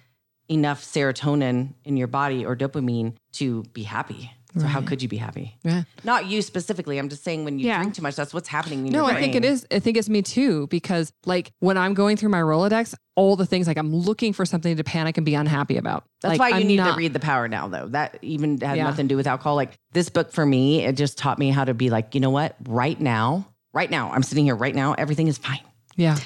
[0.49, 4.31] enough serotonin in your body or dopamine to be happy.
[4.59, 5.57] So how could you be happy?
[5.63, 5.83] Yeah.
[6.03, 6.97] Not you specifically.
[6.97, 7.77] I'm just saying when you Yeah.
[7.81, 9.65] drink too much, that's what's happening in No, your I think it is.
[9.71, 13.45] I think it's me too because like when I'm going through my Rolodex, all the
[13.45, 16.03] things like I'm looking for something to panic and be unhappy about.
[16.21, 17.87] That's Like, why you I'm need not- to read The Power Now, though.
[17.87, 18.83] That even had Yeah.
[18.83, 19.55] nothing to do with alcohol.
[19.55, 22.29] Like this book for me, it just taught me how to be like, you know
[22.31, 22.55] what?
[22.67, 24.93] Right now, right now, I'm sitting here right now.
[24.93, 25.59] Everything is fine.
[25.95, 26.17] Yeah.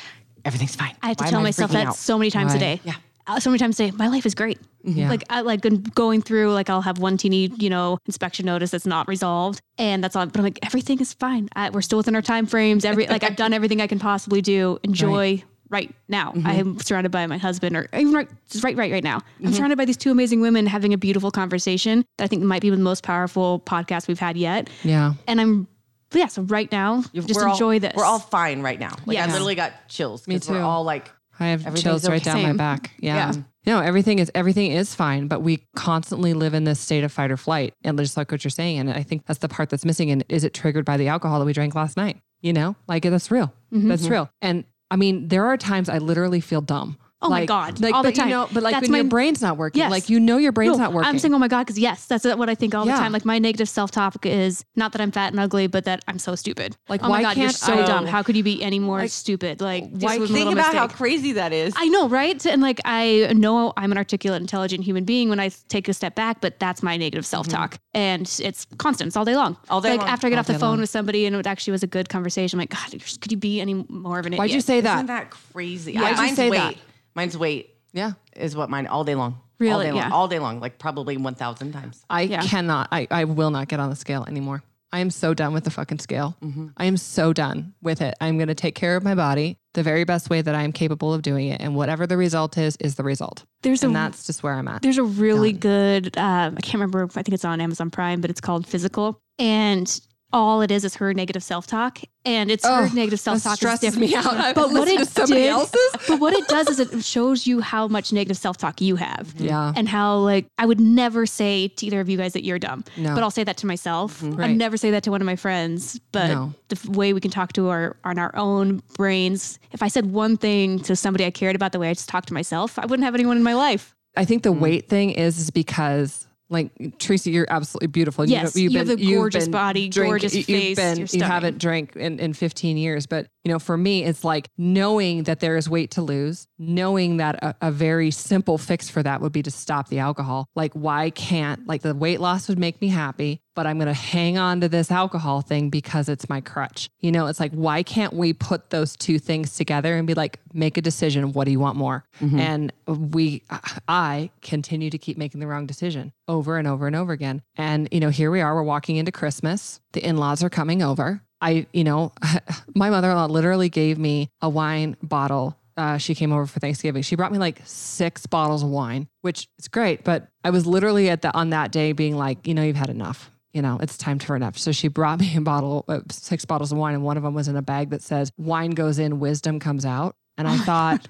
[0.44, 0.96] Everything's fine.
[1.04, 1.96] I have to Why tell myself that out?
[1.96, 2.58] so many times Right.
[2.58, 2.82] a day.
[2.84, 2.96] Yeah.
[3.27, 4.60] Uh, so many times say my life is great.
[4.84, 5.10] Yeah.
[5.10, 8.71] Like I like been going through like I'll have one teeny you know inspection notice
[8.71, 10.25] that's not resolved and that's all.
[10.25, 11.49] But I'm like everything is fine.
[11.55, 12.84] I, we're still within our time frames.
[12.86, 14.79] Every like I've done everything I can possibly do.
[14.84, 15.43] Enjoy.
[15.69, 15.95] Right.
[16.10, 19.21] now, I am surrounded by my husband, or even right, just right, right, right now.
[19.41, 22.62] I'm surrounded by these two amazing women having a beautiful conversation that I think might
[22.62, 24.69] be the most powerful podcast we've had yet.
[24.84, 25.13] Yeah.
[25.29, 25.67] And I'm,
[26.12, 26.27] yeah.
[26.27, 27.93] So right now, just We're all- enjoy this.
[27.95, 28.91] We're all fine right now.
[29.05, 29.29] Like Yes.
[29.29, 30.27] I literally got chills.
[30.27, 30.62] Me 'cause We're too.
[30.62, 31.10] all like,
[31.41, 32.41] I have chills right okay.
[32.41, 32.91] down my back.
[32.99, 33.34] Yeah.
[33.34, 33.41] Yeah.
[33.65, 37.32] No, everything is everything is fine, but we constantly live in this state of fight
[37.32, 37.75] or flight.
[37.84, 38.80] And just like what you're saying.
[38.80, 40.10] And I think that's the part that's missing.
[40.10, 42.19] And is it triggered by the alcohol that we drank last night?
[42.41, 43.54] You know, like that's real.
[43.71, 43.88] Mm-hmm.
[43.88, 44.30] That's real.
[44.41, 46.97] And I mean, there are times I literally feel dumb.
[47.23, 48.29] Oh my God, Like, all the but you time.
[48.29, 49.91] know, but like That's when your my- brain's not working, Yes.
[49.91, 51.07] like you know your brain's No, not working.
[51.10, 52.95] I'm saying, oh my God, because yes, that's what I think all Yeah.
[52.95, 53.12] the time.
[53.12, 56.17] Like my negative self talk is not that I'm fat and ugly, but that I'm
[56.17, 56.75] so stupid.
[56.89, 58.07] Like, oh my why God, you're so I- dumb.
[58.07, 59.62] How could you be any more stupid?
[59.62, 61.73] Like, this why- think about how crazy that is.
[61.77, 62.43] I know, right?
[62.45, 66.15] And like, I know I'm an articulate, intelligent human being when I take a step
[66.15, 67.29] back, but that's my negative mm-hmm.
[67.29, 67.77] self talk.
[67.93, 69.10] And it's constant.
[69.10, 69.57] It's all day long.
[69.69, 70.10] All day Like long.
[70.10, 70.79] after I get All off the phone long.
[70.79, 73.62] with somebody and it actually was a good conversation, I'm like, God, could you be
[73.62, 74.55] any more of an Why'd idiot?
[74.55, 74.95] you say that?
[74.95, 75.95] Isn't that crazy?
[75.95, 76.75] Why'd you say that?
[77.15, 78.13] Mine's weight yeah.
[78.36, 79.34] is what mine all day long.
[79.34, 79.86] All Really?
[79.88, 80.02] day long.
[80.02, 80.10] Yeah.
[80.12, 80.60] All day long.
[80.60, 82.04] Like probably 1,000 times.
[82.10, 82.41] I Yeah.
[82.41, 82.88] cannot.
[82.91, 84.63] I, I will not get on the scale anymore.
[84.93, 86.36] I am so done with the fucking scale.
[86.43, 86.67] Mm-hmm.
[86.76, 88.13] I am so done with it.
[88.19, 90.74] I'm going to take care of my body the very best way that I am
[90.74, 91.62] capable of doing it.
[91.62, 93.45] And whatever the result is, is the result.
[93.62, 94.82] There's and a that's just where I'm at.
[94.82, 98.30] There's a really good, um, I can't remember, I think it's on Amazon Prime, but
[98.30, 99.21] it's called Physical.
[99.39, 99.88] And
[100.34, 102.00] all it is is her negative self talk.
[102.24, 104.12] And it's her Oh, negative self talk is stresses different.
[104.12, 104.54] me out.
[104.56, 105.91] But what it to somebody did, else's.
[106.08, 109.34] but what it does is it shows you how much negative self talk you have.
[109.38, 109.74] Yeah.
[109.76, 112.84] And how like I would never say to either of you guys that you're dumb.
[112.98, 113.15] No.
[113.15, 114.22] But I'll say that to myself.
[114.24, 114.52] Right.
[114.52, 116.00] I'd never say that to one of my friends.
[116.12, 116.54] But No.
[116.70, 119.58] the f- way we can talk to our on our own brains.
[119.72, 122.28] If I said one thing to somebody I cared about the way I just talked
[122.28, 123.96] to myself, I wouldn't have anyone in my life.
[124.15, 124.44] I think Mm.
[124.44, 128.26] the weight thing is, is because like Tracy, you're absolutely beautiful.
[128.26, 132.34] Yes, you have the gorgeous body, gorgeous you've face, Been, you haven't drank in, in
[132.34, 136.02] 15 years, but you know, for me, it's like knowing that there is weight to
[136.02, 140.00] lose, knowing that a, a very simple fix for that would be to stop the
[140.00, 140.50] alcohol.
[140.54, 143.94] Like, why can't like the weight loss would make me happy, but I'm going to
[143.94, 146.90] hang on to this alcohol thing because it's my crutch.
[147.00, 150.40] You know, it's like, why can't we put those two things together and be like,
[150.54, 151.34] make a decision?
[151.34, 152.06] What do you want more?
[152.40, 153.44] And we,
[153.88, 157.42] I continue to keep making the wrong decision over and over and over again.
[157.56, 159.82] And, you know, here we are, we're walking into Christmas.
[159.94, 161.22] The in laws are coming over.
[161.42, 162.14] I, you know,
[162.76, 165.58] my mother in law literally gave me a wine bottle.
[165.78, 167.02] Uh, she came over for Thanksgiving.
[167.02, 170.04] She brought me like six bottles of wine, which is great.
[170.04, 172.90] But I was literally at the on that day being like, you know, you've had
[172.90, 173.32] enough.
[173.54, 174.58] You know, it's time to turn up.
[174.58, 177.34] So she brought me a bottle, uh, six bottles of wine, and one of them
[177.34, 181.08] was in a bag that says, "Wine goes in, wisdom comes out." And I thought,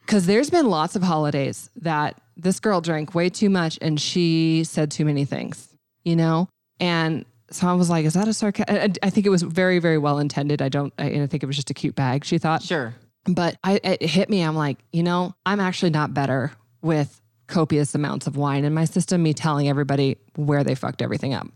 [0.00, 4.64] because there's been lots of holidays that this girl drank way too much and she
[4.64, 5.68] said too many things,
[6.04, 6.48] you know?
[6.78, 8.94] And so I was like, is that a sarcasm?
[9.02, 10.62] I think it was very, very well intended.
[10.62, 12.62] I don't, I, I think it was just a cute bag, she thought.
[12.62, 12.94] Sure.
[13.26, 14.42] But I, it hit me.
[14.42, 17.19] I'm like, you know, I'm actually not better with
[17.50, 21.46] copious amounts of wine in my system, me telling everybody where they fucked everything up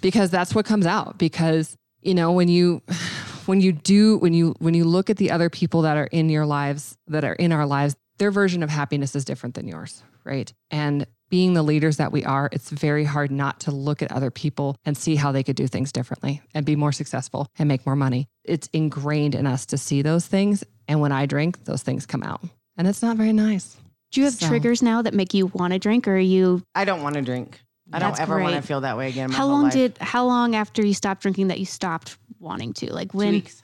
[0.00, 1.18] because that's what comes out.
[1.18, 2.82] Because, you know, when you,
[3.46, 6.30] when you do, when you, when you look at the other people that are in
[6.30, 10.02] your lives, that are in our lives, their version of happiness is different than yours.
[10.24, 10.52] Right.
[10.70, 14.30] And being the leaders that we are, it's very hard not to look at other
[14.30, 17.86] people and see how they could do things differently and be more successful and make
[17.86, 18.28] more money.
[18.44, 20.64] It's ingrained in us to see those things.
[20.88, 22.42] And when I drink, those things come out.
[22.76, 23.76] And it's not very nice.
[24.10, 26.62] Do you have So- triggers now that make you want to drink, or are you?
[26.74, 27.60] I don't want to drink.
[27.92, 29.24] I That's don't ever want to feel that way again.
[29.26, 29.72] in my How whole long life.
[29.72, 29.98] did?
[30.00, 32.92] How long after you stopped drinking that you stopped wanting to?
[32.92, 33.32] Like Two when?
[33.32, 33.62] weeks.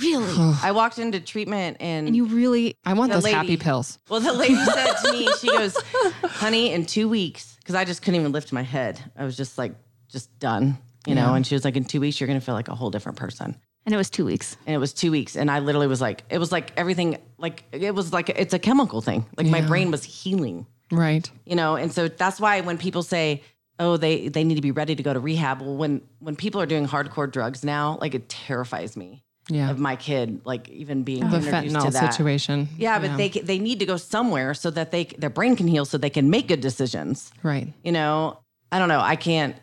[0.00, 0.54] Really?
[0.62, 2.76] I walked into treatment and, and you really?
[2.84, 3.98] I want The those happy pills.
[4.08, 5.76] well, the lady said to me, she goes,
[6.24, 9.00] "Honey, in two weeks, because I just couldn't even lift my head.
[9.16, 9.74] I was just like,
[10.08, 12.68] just done, you know." And she was like, "In two weeks, you're gonna feel like
[12.68, 14.56] a whole different person." And it was two weeks.
[14.66, 17.64] and it was two weeks and i literally was like it was like everything like
[17.72, 21.30] it was like it's a chemical thing like my brain was healing Right.
[21.44, 23.42] you know and so that's why when people say
[23.78, 26.60] oh they they need to be ready to go to rehab well when when people
[26.62, 29.70] are doing hardcore drugs now like it terrifies me Yeah.
[29.70, 32.68] of my kid like even being The introduced to fentanyl that situation.
[32.78, 35.84] yeah but they they need to go somewhere so that they their brain can heal
[35.84, 37.68] so they can make good decisions Right.
[37.82, 38.38] you know
[38.72, 39.56] i don't know i can't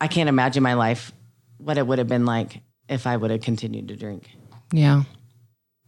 [0.00, 1.12] i can't imagine my life
[1.58, 4.30] what it would have been like if i would have continued to drink
[4.72, 5.02] Yeah.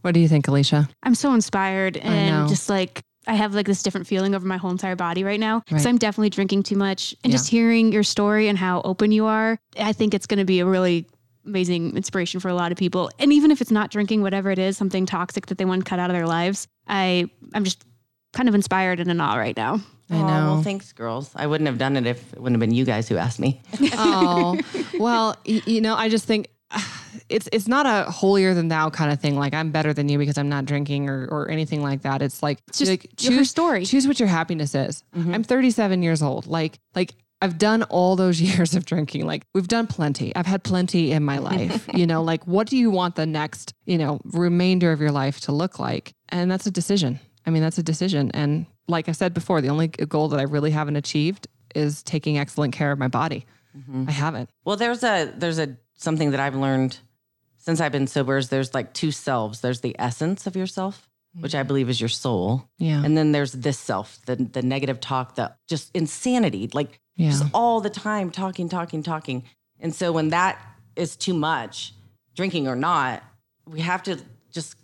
[0.03, 0.89] What do you think, Alicia?
[1.03, 4.71] I'm so inspired and just like I have like this different feeling over my whole
[4.71, 5.91] entire body right now because Right.
[5.91, 7.15] I'm definitely drinking too much.
[7.25, 7.37] And Yeah.
[7.37, 10.61] just hearing your story and how open you are, I think it's going to be
[10.61, 11.05] a really
[11.45, 13.11] amazing inspiration for a lot of people.
[13.19, 15.89] And even if it's not drinking, whatever it is, something toxic that they want to
[15.91, 17.85] cut out of their lives, I I'm just
[18.33, 19.81] kind of inspired and in awe right now.
[20.11, 20.53] I Aw, know.
[20.53, 21.33] well, thanks, girls.
[21.35, 23.61] I wouldn't have done it if it wouldn't have been you guys who asked me.
[23.95, 24.59] oh,
[24.99, 26.49] well, y- you know, I just think
[27.29, 29.37] it's it's not a holier than thou kind of thing.
[29.37, 32.23] Like I'm better than you because I'm not drinking or, or anything like that.
[32.23, 33.85] It's like It's just like, your story.
[33.85, 35.03] Choose what your happiness is.
[35.17, 35.35] Mm-hmm.
[35.35, 36.47] I'm 37 years old.
[36.47, 39.27] Like like I've done all those years of drinking.
[39.27, 40.35] Like we've done plenty.
[40.35, 41.89] I've had plenty in my life.
[41.95, 45.41] you know, like what do you want the next you know remainder of your life
[45.43, 46.13] to look like?
[46.29, 47.21] And that's a decision.
[47.47, 48.31] I mean, that's a decision.
[48.33, 52.39] And like I said before, the only goal that I really haven't achieved is taking
[52.39, 53.47] excellent care of my body.
[53.77, 54.05] Mm-hmm.
[54.09, 54.51] I haven't.
[54.65, 56.99] Well, there's a there's a something that I've learned
[57.59, 59.61] since I've been sober is there's like two selves.
[59.61, 62.67] There's the essence of yourself, which I believe is your soul.
[62.79, 63.05] Yeah.
[63.05, 67.31] And then there's this self, the the negative talk, the just insanity, like Yeah.
[67.31, 69.43] just all the time talking, talking, talking.
[69.81, 70.59] And so when that
[70.97, 71.93] is too much,
[72.35, 73.23] drinking or not,
[73.67, 74.19] we have to
[74.51, 74.77] just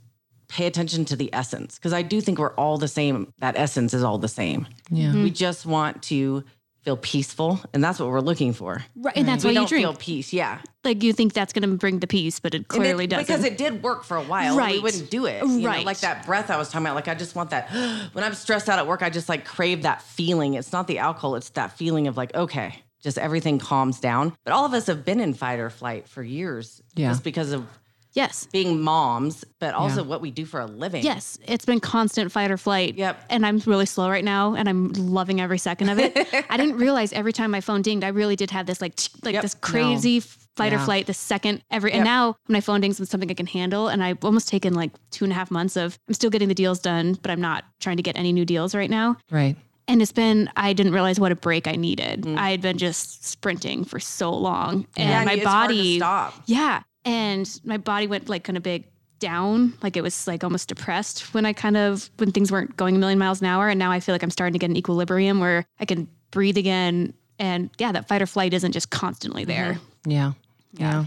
[0.49, 3.33] pay attention to the essence because I do think we're all the same.
[3.39, 4.67] That essence is all the same.
[4.91, 5.13] Yeah.
[5.13, 5.35] We mm-hmm.
[5.35, 6.45] just want to
[6.85, 8.83] feel peaceful, and that's what we're looking for.
[8.95, 9.17] Right.
[9.17, 9.85] And that's we why you drink.
[9.85, 10.59] feel peace, yeah.
[10.85, 13.27] like you think that's going to bring the peace, but it clearly it- doesn't.
[13.27, 14.57] Because it did work for a while.
[14.57, 14.83] Right, We Right.
[14.83, 15.43] wouldn't do it.
[15.43, 15.87] you know, Right.
[15.87, 16.95] like that breath I was talking about.
[16.95, 17.71] Like, I just want that.
[18.13, 20.55] When I'm stressed out at work, I just like crave that feeling.
[20.55, 24.37] It's not the alcohol, it's that feeling of like, okay, just everything calms down.
[24.45, 27.09] But all of us have been in fight or flight for years Yeah.
[27.11, 27.67] just because of
[28.15, 28.47] yes.
[28.53, 31.05] being moms, but also what we do for a living.
[31.05, 32.95] Yes, it's been constant fight or flight.
[32.97, 33.25] Yep.
[33.31, 36.17] And I'm really slow right now and I'm loving every second of it.
[36.51, 39.35] I didn't realize every time my phone dinged, I really did have this like like
[39.35, 39.43] Yep.
[39.43, 41.97] this crazy fight or flight the second every Yep.
[41.97, 44.73] and now when my phone dings with something I can handle and I've almost taken
[44.75, 47.41] like two and a half months of I'm still getting the deals done, but I'm
[47.41, 49.17] not trying to get any new deals right now.
[49.31, 49.57] Right.
[49.89, 52.23] And it's been I didn't realize what a break I needed.
[52.23, 52.39] Mm.
[52.39, 54.87] I had been just sprinting for so long.
[54.97, 56.35] And Yeah, my it's hard to body stop.
[56.47, 56.83] yeah.
[57.05, 58.85] And my body went like kind of big
[59.19, 59.75] down.
[59.83, 62.99] Like it was like almost depressed when I kind of, when things weren't going a
[62.99, 63.69] million miles an hour.
[63.69, 66.57] And now I feel like I'm starting to get an equilibrium where I can breathe
[66.57, 67.15] again.
[67.39, 69.51] And yeah, that fight or flight isn't just constantly mm-hmm.
[69.51, 69.79] there.
[70.07, 70.33] Yeah.
[70.73, 71.07] Yeah.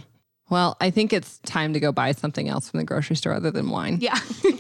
[0.49, 3.51] Well, I think it's time to go buy something else from the grocery store other
[3.51, 3.99] than wine.
[4.01, 4.17] Yeah.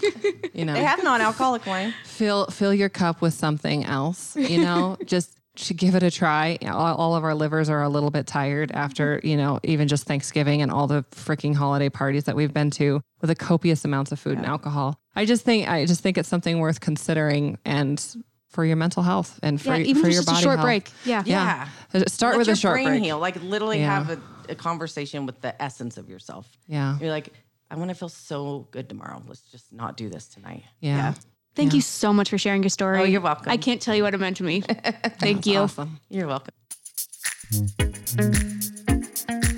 [0.53, 1.93] You know, They have non-alcoholic wine.
[2.03, 4.35] fill fill your cup with something else.
[4.35, 6.57] You know, just to give it a try.
[6.65, 10.05] All, all of our livers are a little bit tired after you know even just
[10.05, 14.11] Thanksgiving and all the freaking holiday parties that we've been to with the copious amounts
[14.11, 14.99] of food and alcohol.
[15.15, 18.03] I just think I just think it's something worth considering and
[18.49, 19.83] for your mental health and for your body.
[19.83, 19.89] yeah.
[19.89, 20.65] Even for if your just body a short health.
[20.65, 20.89] break.
[21.05, 21.23] Yeah.
[21.25, 21.67] Yeah.
[21.93, 23.03] Uh, Start Let with your a short brain break.
[23.03, 23.19] heal.
[23.19, 23.93] Like literally Yeah.
[24.03, 26.47] have a, a conversation with the essence of yourself.
[26.65, 26.97] Yeah.
[26.99, 27.33] You're like,
[27.69, 29.21] I want to feel so good tomorrow.
[29.27, 30.63] Let's just not do this tonight.
[30.79, 31.15] Yeah.
[31.57, 32.99] Thank you so much for sharing your story.
[32.99, 33.51] Oh, you're welcome.
[33.51, 34.61] I can't tell you what it meant to me.
[35.19, 35.57] Thank you.
[35.57, 35.99] Awesome.
[36.07, 36.53] You're welcome.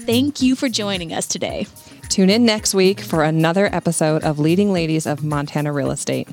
[0.06, 1.68] Thank you for joining us today.
[2.08, 6.30] Tune in next week for another episode of Leading Ladies of Montana Real Estate.